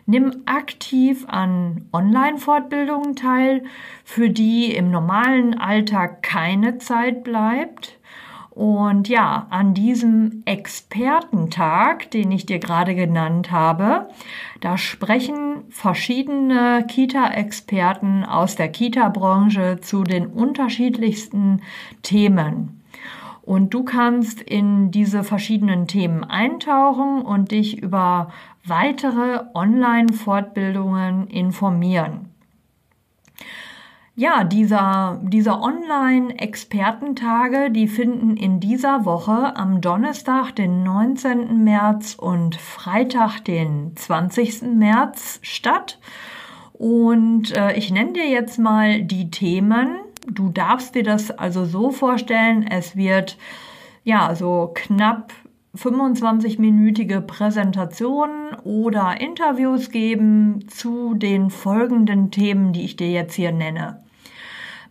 Nimm 0.07 0.43
aktiv 0.45 1.25
an 1.27 1.87
Online-Fortbildungen 1.91 3.15
teil, 3.15 3.63
für 4.03 4.29
die 4.29 4.75
im 4.75 4.91
normalen 4.91 5.57
Alltag 5.57 6.21
keine 6.21 6.77
Zeit 6.77 7.23
bleibt. 7.23 7.97
Und 8.55 9.09
ja, 9.09 9.47
an 9.49 9.73
diesem 9.73 10.41
Expertentag, 10.45 12.09
den 12.11 12.31
ich 12.31 12.45
dir 12.45 12.59
gerade 12.59 12.95
genannt 12.95 13.51
habe, 13.51 14.07
da 14.61 14.77
sprechen 14.77 15.65
verschiedene 15.69 16.85
Kita-Experten 16.87 18.23
aus 18.23 18.55
der 18.55 18.69
Kita-Branche 18.69 19.79
zu 19.81 20.03
den 20.03 20.27
unterschiedlichsten 20.27 21.63
Themen. 22.01 22.81
Und 23.41 23.73
du 23.73 23.83
kannst 23.83 24.39
in 24.39 24.89
diese 24.89 25.25
verschiedenen 25.25 25.87
Themen 25.87 26.23
eintauchen 26.23 27.23
und 27.23 27.51
dich 27.51 27.83
über 27.83 28.31
weitere 28.63 29.41
Online-Fortbildungen 29.53 31.27
informieren. 31.27 32.34
Ja, 34.17 34.45
dieser, 34.45 35.19
dieser 35.23 35.61
Online-Expertentage, 35.61 37.69
die 37.69 37.89
finden 37.89 38.37
in 38.37 38.61
dieser 38.61 39.03
Woche 39.03 39.57
am 39.57 39.81
Donnerstag, 39.81 40.55
den 40.55 40.83
19. 40.83 41.65
März 41.65 42.15
und 42.17 42.55
Freitag, 42.55 43.41
den 43.41 43.91
20. 43.93 44.73
März 44.73 45.39
statt. 45.41 45.99
Und 46.71 47.57
äh, 47.57 47.73
ich 47.73 47.91
nenne 47.91 48.13
dir 48.13 48.29
jetzt 48.29 48.57
mal 48.57 49.01
die 49.01 49.31
Themen. 49.31 49.97
Du 50.31 50.47
darfst 50.47 50.95
dir 50.95 51.03
das 51.03 51.31
also 51.31 51.65
so 51.65 51.91
vorstellen, 51.91 52.65
es 52.65 52.95
wird 52.95 53.37
ja 54.05 54.33
so 54.33 54.71
knapp 54.73 55.33
25-minütige 55.75 57.19
Präsentationen 57.19 58.53
oder 58.63 59.19
Interviews 59.19 59.89
geben 59.89 60.69
zu 60.69 61.15
den 61.15 61.49
folgenden 61.49 62.31
Themen, 62.31 62.71
die 62.71 62.85
ich 62.85 62.95
dir 62.95 63.11
jetzt 63.11 63.33
hier 63.33 63.51
nenne 63.51 64.04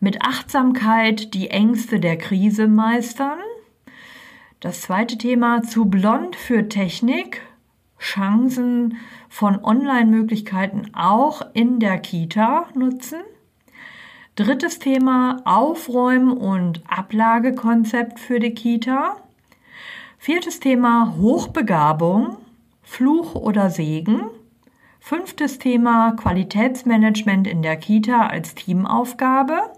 mit 0.05 0.21
Achtsamkeit 0.21 1.33
die 1.33 1.49
Ängste 1.49 1.99
der 1.99 2.19
Krise 2.19 2.69
meistern. 2.69 3.39
Das 4.61 4.83
zweite 4.83 5.17
Thema 5.17 5.63
zu 5.63 5.87
blond 5.87 6.37
für 6.37 6.69
Technik, 6.69 7.41
Chancen 7.99 8.99
von 9.31 9.65
Online-Möglichkeiten 9.65 10.95
auch 10.95 11.41
in 11.55 11.81
der 11.81 11.99
Kita 11.99 12.67
nutzen. 12.75 13.21
Drittes 14.37 14.79
Thema 14.79 15.41
Aufräumen 15.47 16.37
und 16.37 16.83
Ablagekonzept 16.87 18.21
für 18.21 18.41
die 18.41 18.53
Kita. 18.53 19.17
Viertes 20.19 20.61
Thema 20.61 21.15
Hochbegabung, 21.17 22.37
Fluch 22.83 23.35
oder 23.35 23.71
Segen. 23.71 24.21
Fünftes 25.01 25.59
Thema 25.59 26.13
Qualitätsmanagement 26.13 27.47
in 27.47 27.63
der 27.63 27.79
Kita 27.79 28.27
als 28.27 28.55
Teamaufgabe. 28.55 29.71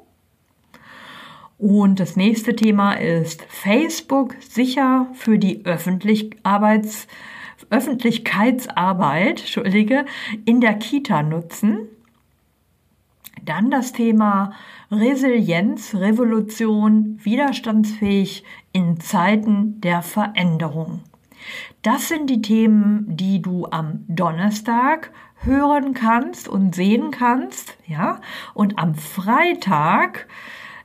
Und 1.58 2.00
das 2.00 2.16
nächste 2.16 2.54
Thema 2.54 2.94
ist 2.94 3.42
Facebook 3.48 4.34
sicher 4.40 5.08
für 5.14 5.38
die 5.38 5.64
Öffentlich 5.64 6.36
Arbeits 6.42 7.06
Öffentlichkeitsarbeit, 7.70 9.40
Entschuldige, 9.40 10.04
in 10.44 10.60
der 10.60 10.74
Kita 10.74 11.22
nutzen. 11.22 11.88
Dann 13.42 13.70
das 13.70 13.92
Thema 13.92 14.52
Resilienz, 14.90 15.94
Revolution, 15.94 17.18
widerstandsfähig 17.22 18.44
in 18.72 19.00
Zeiten 19.00 19.80
der 19.80 20.02
Veränderung. 20.02 21.00
Das 21.82 22.08
sind 22.08 22.28
die 22.28 22.42
Themen, 22.42 23.06
die 23.08 23.40
du 23.40 23.66
am 23.66 24.04
Donnerstag 24.08 25.12
hören 25.38 25.94
kannst 25.94 26.48
und 26.48 26.74
sehen 26.74 27.10
kannst, 27.10 27.76
ja. 27.86 28.20
Und 28.54 28.78
am 28.78 28.94
Freitag 28.94 30.26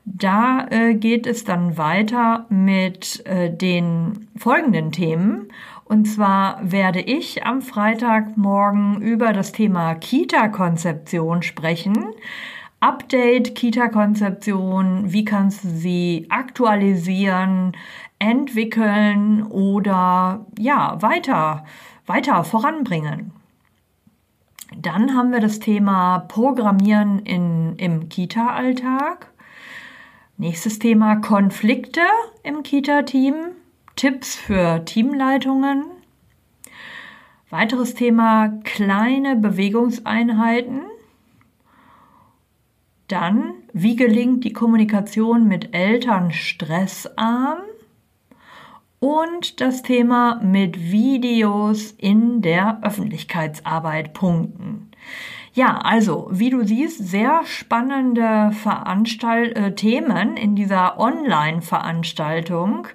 da 0.06 0.68
äh, 0.70 0.96
geht 0.96 1.28
es 1.28 1.44
dann 1.44 1.78
weiter 1.78 2.46
mit 2.50 3.26
äh, 3.26 3.56
den 3.56 4.28
folgenden 4.36 4.92
Themen. 4.92 5.50
Und 5.84 6.06
zwar 6.06 6.60
werde 6.64 7.02
ich 7.02 7.46
am 7.46 7.62
Freitagmorgen 7.62 9.02
über 9.02 9.34
das 9.34 9.52
Thema 9.52 9.94
Kita-Konzeption 9.96 11.44
sprechen. 11.44 11.98
Update 12.80 13.54
Kita-Konzeption, 13.56 15.12
wie 15.12 15.26
kannst 15.26 15.64
du 15.64 15.70
sie 15.70 16.26
aktualisieren, 16.30 17.74
entwickeln 18.18 19.44
oder 19.44 20.46
ja, 20.58 21.02
weiter, 21.02 21.66
weiter 22.06 22.44
voranbringen. 22.44 23.34
Dann 24.78 25.16
haben 25.16 25.32
wir 25.32 25.42
das 25.42 25.60
Thema 25.60 26.20
Programmieren 26.20 27.20
in, 27.20 27.76
im 27.78 28.08
Kita-Alltag. 28.08 29.31
Nächstes 30.42 30.80
Thema 30.80 31.18
Konflikte 31.18 32.02
im 32.42 32.64
Kita-Team, 32.64 33.52
Tipps 33.96 34.36
für 34.36 34.84
Teamleitungen. 34.86 35.84
Weiteres 37.52 37.94
Thema 37.94 38.48
kleine 38.64 39.36
Bewegungseinheiten. 39.36 40.82
Dann, 43.08 43.54
wie 43.72 43.96
gelingt 43.96 44.44
die 44.44 44.52
Kommunikation 44.52 45.48
mit 45.48 45.76
Eltern 45.76 46.32
stressarm? 46.32 47.60
Und 49.00 49.62
das 49.62 49.84
Thema 49.84 50.42
mit 50.42 50.92
Videos 50.92 51.92
in 51.92 52.42
der 52.42 52.80
Öffentlichkeitsarbeit 52.82 54.14
punkten. 54.14 54.90
Ja, 55.54 55.78
also, 55.80 56.30
wie 56.32 56.50
du 56.50 56.64
siehst, 56.64 57.10
sehr 57.10 57.42
spannende 57.46 58.52
Veranstalt 58.54 59.56
äh, 59.56 59.76
Themen 59.76 60.38
in 60.38 60.56
dieser 60.56 60.98
Online-Veranstaltung. 60.98 62.88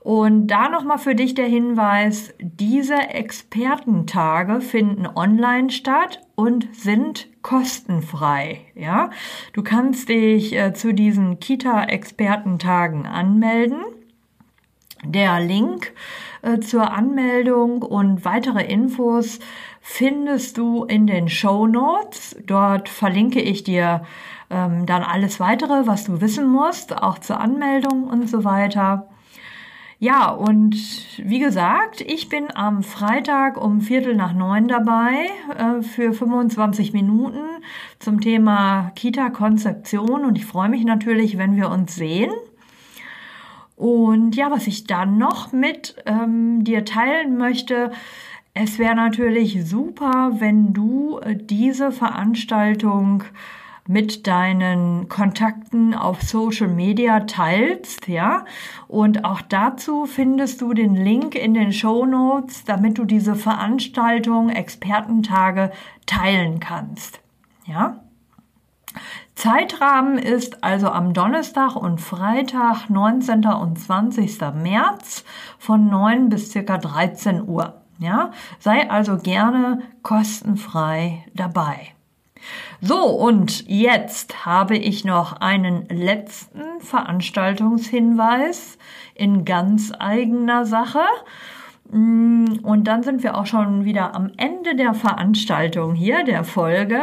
Und 0.00 0.48
da 0.48 0.68
nochmal 0.68 0.98
für 0.98 1.14
dich 1.14 1.34
der 1.34 1.46
Hinweis, 1.46 2.34
diese 2.38 2.94
Expertentage 2.96 4.60
finden 4.60 5.06
online 5.06 5.70
statt 5.70 6.20
und 6.34 6.68
sind 6.74 7.28
kostenfrei. 7.40 8.60
Ja, 8.74 9.08
du 9.54 9.62
kannst 9.62 10.10
dich 10.10 10.54
äh, 10.54 10.74
zu 10.74 10.92
diesen 10.92 11.38
Kita-Expertentagen 11.38 13.06
anmelden. 13.06 13.82
Der 15.04 15.40
Link 15.40 15.92
äh, 16.44 16.60
zur 16.60 16.92
Anmeldung 16.92 17.82
und 17.82 18.24
weitere 18.24 18.64
Infos 18.64 19.38
findest 19.80 20.58
du 20.58 20.84
in 20.84 21.06
den 21.06 21.28
Show 21.28 21.66
Notes. 21.66 22.36
Dort 22.46 22.88
verlinke 22.88 23.40
ich 23.40 23.64
dir 23.64 24.02
ähm, 24.50 24.86
dann 24.86 25.02
alles 25.02 25.40
weitere, 25.40 25.86
was 25.86 26.04
du 26.04 26.20
wissen 26.20 26.50
musst, 26.50 26.96
auch 26.96 27.18
zur 27.18 27.40
Anmeldung 27.40 28.04
und 28.04 28.28
so 28.28 28.44
weiter. 28.44 29.08
Ja, 29.98 30.28
und 30.30 30.76
wie 31.16 31.38
gesagt, 31.38 32.02
ich 32.02 32.28
bin 32.28 32.48
am 32.54 32.82
Freitag 32.82 33.56
um 33.56 33.80
Viertel 33.80 34.14
nach 34.14 34.34
neun 34.34 34.68
dabei 34.68 35.30
äh, 35.56 35.82
für 35.82 36.12
25 36.12 36.92
Minuten 36.92 37.40
zum 38.00 38.20
Thema 38.20 38.90
Kita-Konzeption 38.96 40.24
und 40.24 40.36
ich 40.36 40.44
freue 40.44 40.68
mich 40.68 40.84
natürlich, 40.84 41.38
wenn 41.38 41.56
wir 41.56 41.70
uns 41.70 41.94
sehen. 41.94 42.32
Und 43.76 44.36
ja, 44.36 44.50
was 44.50 44.66
ich 44.66 44.86
dann 44.86 45.18
noch 45.18 45.52
mit 45.52 45.96
ähm, 46.06 46.64
dir 46.64 46.84
teilen 46.84 47.36
möchte, 47.36 47.90
es 48.54 48.78
wäre 48.78 48.94
natürlich 48.94 49.68
super, 49.68 50.34
wenn 50.38 50.72
du 50.72 51.18
äh, 51.18 51.34
diese 51.36 51.90
Veranstaltung 51.90 53.24
mit 53.86 54.26
deinen 54.26 55.08
Kontakten 55.08 55.92
auf 55.92 56.22
Social 56.22 56.68
Media 56.68 57.20
teilst, 57.20 58.08
ja. 58.08 58.44
Und 58.88 59.24
auch 59.24 59.42
dazu 59.42 60.06
findest 60.06 60.62
du 60.62 60.72
den 60.72 60.94
Link 60.94 61.34
in 61.34 61.52
den 61.52 61.72
Show 61.72 62.06
Notes, 62.06 62.64
damit 62.64 62.96
du 62.96 63.04
diese 63.04 63.34
Veranstaltung 63.34 64.48
Expertentage 64.48 65.70
teilen 66.06 66.60
kannst, 66.60 67.20
ja. 67.66 68.00
Zeitrahmen 69.34 70.18
ist 70.18 70.62
also 70.62 70.88
am 70.88 71.12
Donnerstag 71.12 71.76
und 71.76 72.00
Freitag, 72.00 72.88
19. 72.88 73.44
und 73.46 73.78
20. 73.78 74.40
März 74.54 75.24
von 75.58 75.88
9 75.88 76.28
bis 76.28 76.52
circa 76.52 76.78
13 76.78 77.46
Uhr. 77.48 77.74
Ja, 77.98 78.32
sei 78.58 78.90
also 78.90 79.18
gerne 79.18 79.82
kostenfrei 80.02 81.24
dabei. 81.34 81.94
So, 82.80 83.02
und 83.06 83.66
jetzt 83.68 84.44
habe 84.44 84.76
ich 84.76 85.04
noch 85.04 85.40
einen 85.40 85.88
letzten 85.88 86.80
Veranstaltungshinweis 86.80 88.78
in 89.14 89.44
ganz 89.44 89.92
eigener 89.98 90.66
Sache. 90.66 91.04
Mm, 91.90 92.60
und 92.62 92.84
dann 92.84 93.02
sind 93.02 93.22
wir 93.22 93.36
auch 93.36 93.46
schon 93.46 93.84
wieder 93.84 94.14
am 94.14 94.32
Ende 94.36 94.74
der 94.74 94.94
Veranstaltung 94.94 95.94
hier, 95.94 96.24
der 96.24 96.42
Folge. 96.42 97.00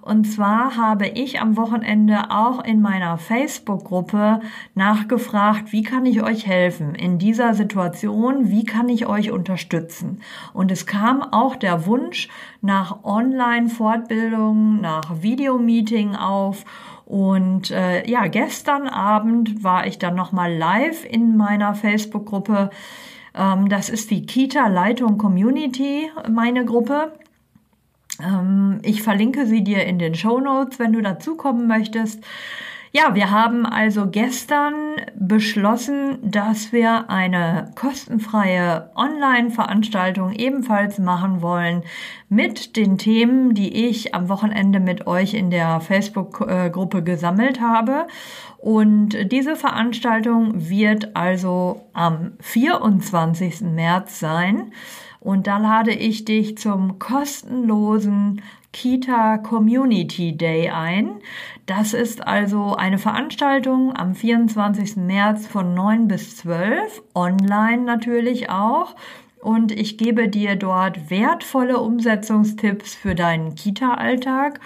Und 0.00 0.24
zwar 0.24 0.76
habe 0.76 1.06
ich 1.06 1.40
am 1.40 1.56
Wochenende 1.56 2.30
auch 2.30 2.64
in 2.64 2.80
meiner 2.80 3.18
Facebook-Gruppe 3.18 4.40
nachgefragt, 4.74 5.72
wie 5.72 5.82
kann 5.82 6.06
ich 6.06 6.22
euch 6.22 6.46
helfen 6.46 6.94
in 6.94 7.18
dieser 7.18 7.54
Situation, 7.54 8.50
wie 8.50 8.64
kann 8.64 8.88
ich 8.88 9.06
euch 9.06 9.30
unterstützen. 9.30 10.20
Und 10.54 10.72
es 10.72 10.86
kam 10.86 11.22
auch 11.22 11.54
der 11.54 11.86
Wunsch 11.86 12.28
nach 12.62 13.04
Online-Fortbildung, 13.04 14.80
nach 14.80 15.22
Videomeeting 15.22 16.16
auf. 16.16 16.64
Und 17.04 17.70
äh, 17.70 18.08
ja, 18.08 18.26
gestern 18.28 18.88
Abend 18.88 19.62
war 19.62 19.86
ich 19.86 19.98
dann 19.98 20.14
nochmal 20.14 20.54
live 20.54 21.04
in 21.04 21.36
meiner 21.36 21.74
Facebook-Gruppe 21.74 22.70
ähm, 23.34 23.68
das 23.68 23.88
ist 23.88 24.10
die 24.10 24.26
Kita 24.26 24.68
Leitung 24.68 25.18
Community, 25.18 26.10
meine 26.30 26.64
Gruppe. 26.64 27.12
Ähm, 28.22 28.80
ich 28.82 29.02
verlinke 29.02 29.46
sie 29.46 29.64
dir 29.64 29.84
in 29.84 29.98
den 29.98 30.14
Show 30.14 30.40
Notes, 30.40 30.78
wenn 30.78 30.92
du 30.92 31.00
dazukommen 31.00 31.66
möchtest. 31.66 32.22
Ja, 32.94 33.14
wir 33.14 33.30
haben 33.30 33.64
also 33.64 34.06
gestern 34.10 34.74
beschlossen, 35.14 36.18
dass 36.22 36.74
wir 36.74 37.08
eine 37.08 37.70
kostenfreie 37.74 38.90
Online-Veranstaltung 38.94 40.32
ebenfalls 40.32 40.98
machen 40.98 41.40
wollen 41.40 41.84
mit 42.28 42.76
den 42.76 42.98
Themen, 42.98 43.54
die 43.54 43.86
ich 43.88 44.14
am 44.14 44.28
Wochenende 44.28 44.78
mit 44.78 45.06
euch 45.06 45.32
in 45.32 45.48
der 45.48 45.80
Facebook-Gruppe 45.80 47.02
gesammelt 47.02 47.62
habe. 47.62 48.06
Und 48.58 49.32
diese 49.32 49.56
Veranstaltung 49.56 50.68
wird 50.68 51.16
also 51.16 51.86
am 51.94 52.32
24. 52.40 53.62
März 53.62 54.20
sein. 54.20 54.70
Und 55.18 55.46
da 55.46 55.56
lade 55.56 55.92
ich 55.92 56.26
dich 56.26 56.58
zum 56.58 56.98
kostenlosen 56.98 58.42
Kita 58.72 59.38
Community 59.38 60.36
Day 60.36 60.70
ein. 60.70 61.20
Das 61.66 61.92
ist 61.92 62.26
also 62.26 62.74
eine 62.74 62.98
Veranstaltung 62.98 63.94
am 63.94 64.14
24. 64.14 64.96
März 64.96 65.46
von 65.46 65.74
9 65.74 66.08
bis 66.08 66.36
12, 66.38 67.02
online 67.14 67.82
natürlich 67.82 68.50
auch. 68.50 68.96
Und 69.40 69.72
ich 69.72 69.98
gebe 69.98 70.28
dir 70.28 70.56
dort 70.56 71.10
wertvolle 71.10 71.78
Umsetzungstipps 71.78 72.94
für 72.94 73.14
deinen 73.14 73.54
Kita-Alltag. 73.54 74.60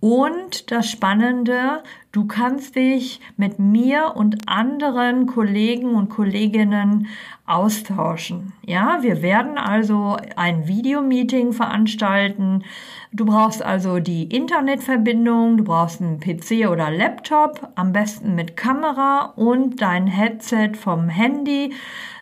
Und 0.00 0.70
das 0.70 0.90
Spannende, 0.90 1.82
du 2.10 2.26
kannst 2.26 2.74
dich 2.74 3.20
mit 3.36 3.58
mir 3.58 4.14
und 4.16 4.48
anderen 4.48 5.26
Kollegen 5.26 5.94
und 5.94 6.08
Kolleginnen 6.08 7.08
austauschen. 7.44 8.54
Ja, 8.64 9.02
wir 9.02 9.20
werden 9.20 9.58
also 9.58 10.16
ein 10.36 10.66
Videomeeting 10.66 11.52
veranstalten. 11.52 12.64
Du 13.12 13.26
brauchst 13.26 13.62
also 13.62 13.98
die 13.98 14.24
Internetverbindung, 14.24 15.58
du 15.58 15.64
brauchst 15.64 16.00
einen 16.00 16.18
PC 16.18 16.70
oder 16.70 16.90
Laptop, 16.90 17.68
am 17.74 17.92
besten 17.92 18.34
mit 18.34 18.56
Kamera 18.56 19.34
und 19.36 19.82
dein 19.82 20.06
Headset 20.06 20.72
vom 20.80 21.10
Handy, 21.10 21.74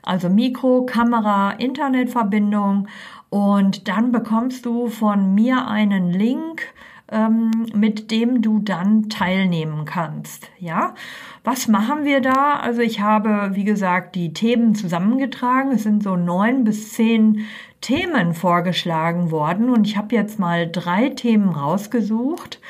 also 0.02 0.28
Mikro, 0.28 0.84
Kamera, 0.84 1.52
Internetverbindung. 1.52 2.88
Und 3.30 3.86
dann 3.86 4.10
bekommst 4.10 4.66
du 4.66 4.88
von 4.88 5.34
mir 5.34 5.68
einen 5.68 6.10
Link, 6.10 6.72
ähm, 7.10 7.50
mit 7.74 8.10
dem 8.10 8.42
du 8.42 8.58
dann 8.58 9.08
teilnehmen 9.08 9.84
kannst. 9.84 10.50
Ja, 10.58 10.94
was 11.44 11.68
machen 11.68 12.04
wir 12.04 12.20
da? 12.20 12.56
Also 12.56 12.82
ich 12.82 13.00
habe, 13.00 13.50
wie 13.54 13.64
gesagt, 13.64 14.14
die 14.14 14.32
Themen 14.32 14.74
zusammengetragen. 14.74 15.72
Es 15.72 15.84
sind 15.84 16.02
so 16.02 16.16
neun 16.16 16.64
bis 16.64 16.92
zehn 16.92 17.46
Themen 17.80 18.34
vorgeschlagen 18.34 19.30
worden 19.30 19.70
und 19.70 19.86
ich 19.86 19.96
habe 19.96 20.14
jetzt 20.14 20.38
mal 20.38 20.70
drei 20.70 21.10
Themen 21.10 21.48
rausgesucht. 21.48 22.60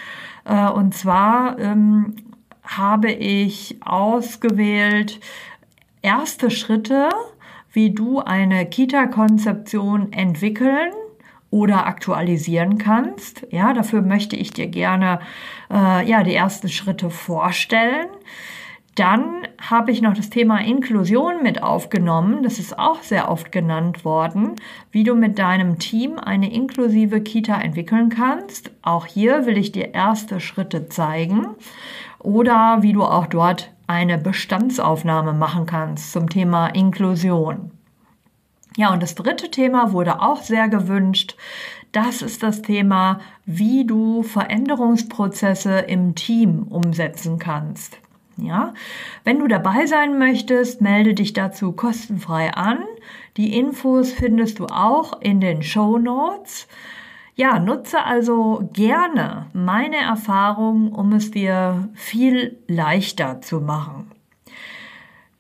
Äh, 0.45 0.69
und 0.69 0.95
zwar 0.95 1.59
ähm, 1.59 2.17
habe 2.63 3.11
ich 3.11 3.79
ausgewählt 3.85 5.21
erste 6.03 6.51
Schritte, 6.51 7.09
wie 7.73 7.91
du 7.91 8.21
eine 8.21 8.67
Kita-Konzeption 8.67 10.13
entwickeln 10.13 10.93
oder 11.51 11.87
aktualisieren 11.87 12.79
kannst. 12.79 13.47
Ja, 13.51 13.73
dafür 13.73 14.03
möchte 14.03 14.37
ich 14.37 14.53
dir 14.53 14.67
gerne 14.67 15.21
äh, 15.71 16.09
ja 16.09 16.23
die 16.23 16.35
ersten 16.35 16.69
Schritte 16.69 17.11
vorstellen. 17.11 18.09
Dann 18.99 19.47
habe 19.61 19.93
ich 19.93 20.03
noch 20.03 20.15
das 20.15 20.29
Thema 20.29 20.59
Inklusion 20.61 21.45
mit 21.45 21.63
aufgenommen. 21.63 22.43
Das 22.43 22.59
ist 22.59 22.77
auch 22.81 23.01
sehr 23.03 23.31
oft 23.31 23.53
genannt 23.53 24.05
worden, 24.05 24.57
wie 24.91 25.05
du 25.05 25.15
mit 25.15 25.39
deinem 25.39 25.79
Team 25.79 26.19
eine 26.19 26.53
inklusive 26.53 27.21
Kita 27.21 27.61
entwickeln 27.61 28.09
kannst. 28.09 28.73
Auch 28.83 29.07
hier 29.07 29.47
will 29.47 29.57
ich 29.57 29.71
dir 29.71 29.95
erste 29.95 30.41
Schritte 30.41 30.89
zeigen 30.89 31.47
oder 32.19 32.79
wie 32.81 32.93
du 32.93 33.05
auch 33.05 33.27
dort 33.27 33.73
eine 33.87 34.19
Bestandsaufnahme 34.19 35.33
machen 35.33 35.65
kannst 35.65 36.11
zum 36.11 36.29
Thema 36.29 36.67
Inklusion. 36.67 37.78
Ja, 38.77 38.93
und 38.93 39.03
das 39.03 39.15
dritte 39.15 39.51
Thema 39.51 39.93
wurde 39.93 40.21
auch 40.21 40.43
sehr 40.43 40.69
gewünscht. 40.69 41.37
Das 41.93 42.23
ist 42.23 42.43
das 42.43 42.63
Thema, 42.63 43.21
wie 43.45 43.87
du 43.87 44.23
Veränderungsprozesse 44.23 45.79
im 45.81 46.15
Team 46.15 46.65
umsetzen 46.69 47.39
kannst. 47.39 47.99
Ja, 48.37 48.73
wenn 49.25 49.41
du 49.41 49.49
dabei 49.49 49.87
sein 49.87 50.17
möchtest, 50.19 50.81
melde 50.81 51.15
dich 51.15 51.33
dazu 51.33 51.73
kostenfrei 51.73 52.55
an. 52.55 52.79
Die 53.37 53.59
Infos 53.59 54.13
findest 54.13 54.61
du 54.61 54.67
auch 54.67 55.21
in 55.21 55.41
den 55.41 55.63
Show 55.63 55.99
Notes. 55.99 56.69
Ja, 57.35 57.59
nutze 57.59 58.05
also 58.05 58.69
gerne 58.73 59.47
meine 59.53 59.97
Erfahrung, 59.97 60.93
um 60.93 61.13
es 61.13 61.31
dir 61.33 61.89
viel 61.95 62.59
leichter 62.69 63.41
zu 63.41 63.61
machen. 63.61 64.11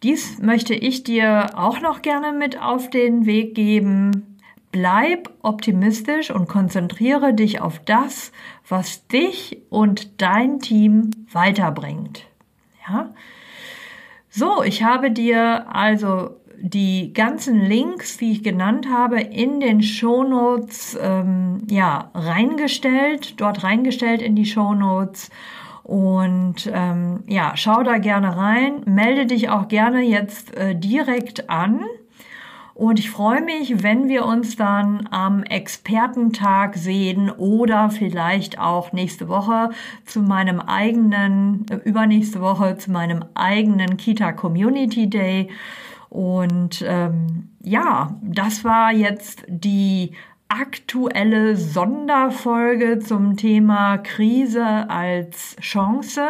Dies 0.02 0.38
möchte 0.38 0.74
ich 0.74 1.02
dir 1.02 1.50
auch 1.54 1.80
noch 1.80 2.02
gerne 2.02 2.32
mit 2.32 2.60
auf 2.60 2.88
den 2.88 3.26
Weg 3.26 3.54
geben. 3.54 4.38
Bleib 4.70 5.30
optimistisch 5.42 6.30
und 6.30 6.46
konzentriere 6.46 7.34
dich 7.34 7.60
auf 7.60 7.80
das, 7.84 8.32
was 8.68 9.06
dich 9.08 9.62
und 9.70 10.20
dein 10.20 10.60
Team 10.60 11.10
weiterbringt. 11.32 12.26
Ja? 12.88 13.12
So, 14.28 14.62
ich 14.62 14.84
habe 14.84 15.10
dir 15.10 15.74
also 15.74 16.36
die 16.60 17.12
ganzen 17.12 17.60
Links, 17.60 18.18
die 18.18 18.32
ich 18.32 18.42
genannt 18.42 18.88
habe, 18.88 19.20
in 19.20 19.60
den 19.60 19.82
Shownotes 19.82 20.98
ähm, 21.00 21.62
ja, 21.68 22.10
reingestellt, 22.14 23.40
dort 23.40 23.62
reingestellt 23.62 24.22
in 24.22 24.36
die 24.36 24.46
Shownotes. 24.46 25.30
Und 25.88 26.70
ähm, 26.70 27.24
ja, 27.28 27.52
schau 27.54 27.82
da 27.82 27.96
gerne 27.96 28.36
rein, 28.36 28.82
melde 28.84 29.24
dich 29.24 29.48
auch 29.48 29.68
gerne 29.68 30.02
jetzt 30.02 30.54
äh, 30.54 30.74
direkt 30.74 31.48
an. 31.48 31.80
Und 32.74 32.98
ich 32.98 33.10
freue 33.10 33.40
mich, 33.40 33.82
wenn 33.82 34.06
wir 34.06 34.26
uns 34.26 34.56
dann 34.56 35.08
am 35.10 35.42
Expertentag 35.44 36.76
sehen 36.76 37.30
oder 37.30 37.88
vielleicht 37.88 38.58
auch 38.58 38.92
nächste 38.92 39.28
Woche 39.28 39.70
zu 40.04 40.20
meinem 40.20 40.60
eigenen, 40.60 41.64
äh, 41.70 41.76
übernächste 41.76 42.42
Woche 42.42 42.76
zu 42.76 42.90
meinem 42.90 43.24
eigenen 43.32 43.96
Kita 43.96 44.32
Community 44.32 45.08
Day. 45.08 45.48
Und 46.10 46.84
ähm, 46.86 47.48
ja, 47.62 48.14
das 48.20 48.62
war 48.62 48.92
jetzt 48.92 49.44
die 49.48 50.12
aktuelle 50.48 51.56
Sonderfolge 51.56 52.98
zum 52.98 53.36
Thema 53.36 53.98
Krise 53.98 54.88
als 54.88 55.56
Chance. 55.60 56.22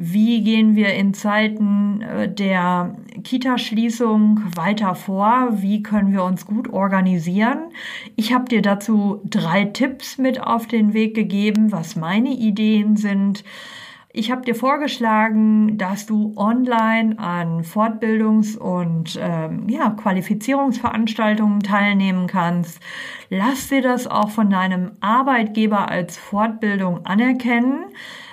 Wie 0.00 0.44
gehen 0.44 0.76
wir 0.76 0.94
in 0.94 1.12
Zeiten 1.12 2.02
äh, 2.02 2.32
der 2.32 2.94
Kita-Schließung 3.24 4.40
weiter 4.54 4.94
vor? 4.94 5.48
Wie 5.60 5.82
können 5.82 6.12
wir 6.12 6.22
uns 6.22 6.46
gut 6.46 6.72
organisieren? 6.72 7.72
Ich 8.14 8.32
habe 8.32 8.44
dir 8.44 8.62
dazu 8.62 9.20
drei 9.24 9.64
Tipps 9.64 10.16
mit 10.16 10.40
auf 10.40 10.68
den 10.68 10.94
Weg 10.94 11.14
gegeben, 11.14 11.72
was 11.72 11.96
meine 11.96 12.30
Ideen 12.30 12.96
sind. 12.96 13.42
Ich 14.10 14.30
habe 14.30 14.42
dir 14.42 14.54
vorgeschlagen, 14.54 15.76
dass 15.76 16.06
du 16.06 16.32
online 16.36 17.18
an 17.18 17.62
Fortbildungs- 17.62 18.56
und 18.56 19.18
ähm, 19.20 19.68
ja, 19.68 19.90
Qualifizierungsveranstaltungen 19.90 21.60
teilnehmen 21.60 22.26
kannst. 22.26 22.80
Lass 23.28 23.68
dir 23.68 23.82
das 23.82 24.06
auch 24.06 24.30
von 24.30 24.48
deinem 24.48 24.92
Arbeitgeber 25.00 25.90
als 25.90 26.16
Fortbildung 26.16 27.04
anerkennen 27.04 27.84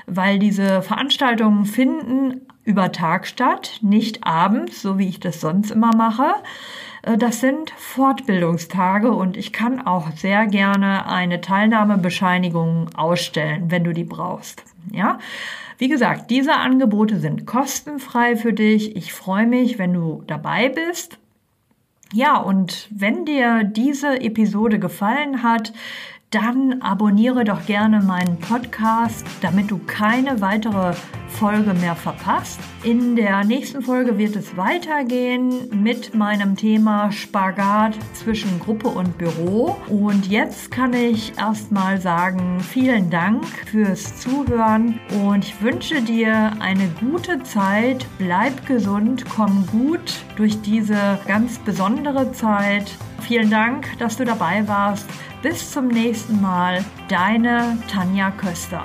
weil 0.08 0.40
diese 0.40 0.82
Veranstaltungen 0.82 1.66
finden 1.66 2.42
über 2.64 2.92
Tag 2.92 3.28
statt, 3.28 3.80
nicht 3.82 4.26
abends, 4.26 4.82
so 4.82 4.98
wie 4.98 5.08
ich 5.08 5.20
das 5.20 5.42
sonst 5.42 5.72
immer 5.72 5.96
mache. 5.96 6.32
Äh, 7.04 7.18
das 7.18 7.40
sind 7.40 7.72
Fortbildungstage 7.78 9.12
und 9.12 9.38
ich 9.38 9.54
kann 9.54 9.86
auch 9.86 10.12
sehr 10.16 10.48
gerne 10.48 11.08
eine 11.08 11.42
Teilnahmebescheinigung 11.42 12.90
ausstellen, 12.96 13.70
wenn 13.70 13.84
du 13.84 13.94
die 13.94 14.04
brauchst. 14.04 14.64
Ja, 14.92 15.20
wie 15.78 15.90
gesagt, 15.90 16.32
diese 16.32 16.56
Angebote 16.56 17.20
sind 17.20 17.46
kostenfrei 17.46 18.36
für 18.36 18.54
dich. 18.54 18.96
Ich 18.96 19.14
freue 19.14 19.46
mich, 19.46 19.78
wenn 19.78 19.94
du 19.94 20.24
dabei 20.28 20.70
bist. 20.70 21.18
Ja, 22.14 22.38
und 22.38 22.88
wenn 22.92 23.26
dir 23.26 23.64
diese 23.64 24.22
Episode 24.22 24.80
gefallen 24.80 25.44
hat, 25.44 25.74
dann 26.30 26.82
abonniere 26.82 27.44
doch 27.44 27.66
gerne 27.66 28.02
meinen 28.02 28.40
Podcast, 28.40 29.26
damit 29.42 29.72
du 29.72 29.80
keine 29.80 30.42
weitere 30.42 30.94
Folge 31.28 31.74
mehr 31.74 31.96
verpasst. 31.96 32.60
In 32.84 33.16
der 33.16 33.44
nächsten 33.44 33.82
Folge 33.82 34.18
wird 34.18 34.36
es 34.36 34.56
weitergehen 34.58 35.70
mit 35.84 36.14
meinem 36.14 36.56
Thema 36.56 37.12
Spagat 37.12 37.96
zwischen 38.14 38.60
Gruppe 38.60 38.88
und 38.90 39.18
Büro. 39.18 39.76
Und 39.88 40.28
jetzt 40.28 40.72
kann 40.72 40.94
ich 40.94 41.38
erstmal 41.38 42.00
sagen, 42.00 42.60
vielen 42.60 43.10
Dank 43.10 43.46
fürs 43.70 44.20
Zuhören 44.20 45.00
und 45.24 45.46
ich 45.46 45.62
wünsche 45.62 46.02
dir 46.02 46.54
eine 46.60 46.88
gute 47.00 47.44
Zeit. 47.44 48.06
Bleib 48.18 48.66
gesund, 48.66 49.26
komm 49.30 49.66
gut 49.68 50.26
durch 50.36 50.62
diese 50.62 51.20
ganz 51.28 51.60
besondere 51.60 52.32
Zeit. 52.32 52.92
Vielen 53.22 53.50
Dank, 53.50 53.88
dass 54.00 54.18
du 54.18 54.26
dabei 54.26 54.68
warst. 54.68 55.08
Bis 55.42 55.72
zum 55.72 55.88
nächsten 55.88 56.42
Mal, 56.42 56.84
deine 57.08 57.78
Tanja 57.88 58.32
Köster. 58.32 58.84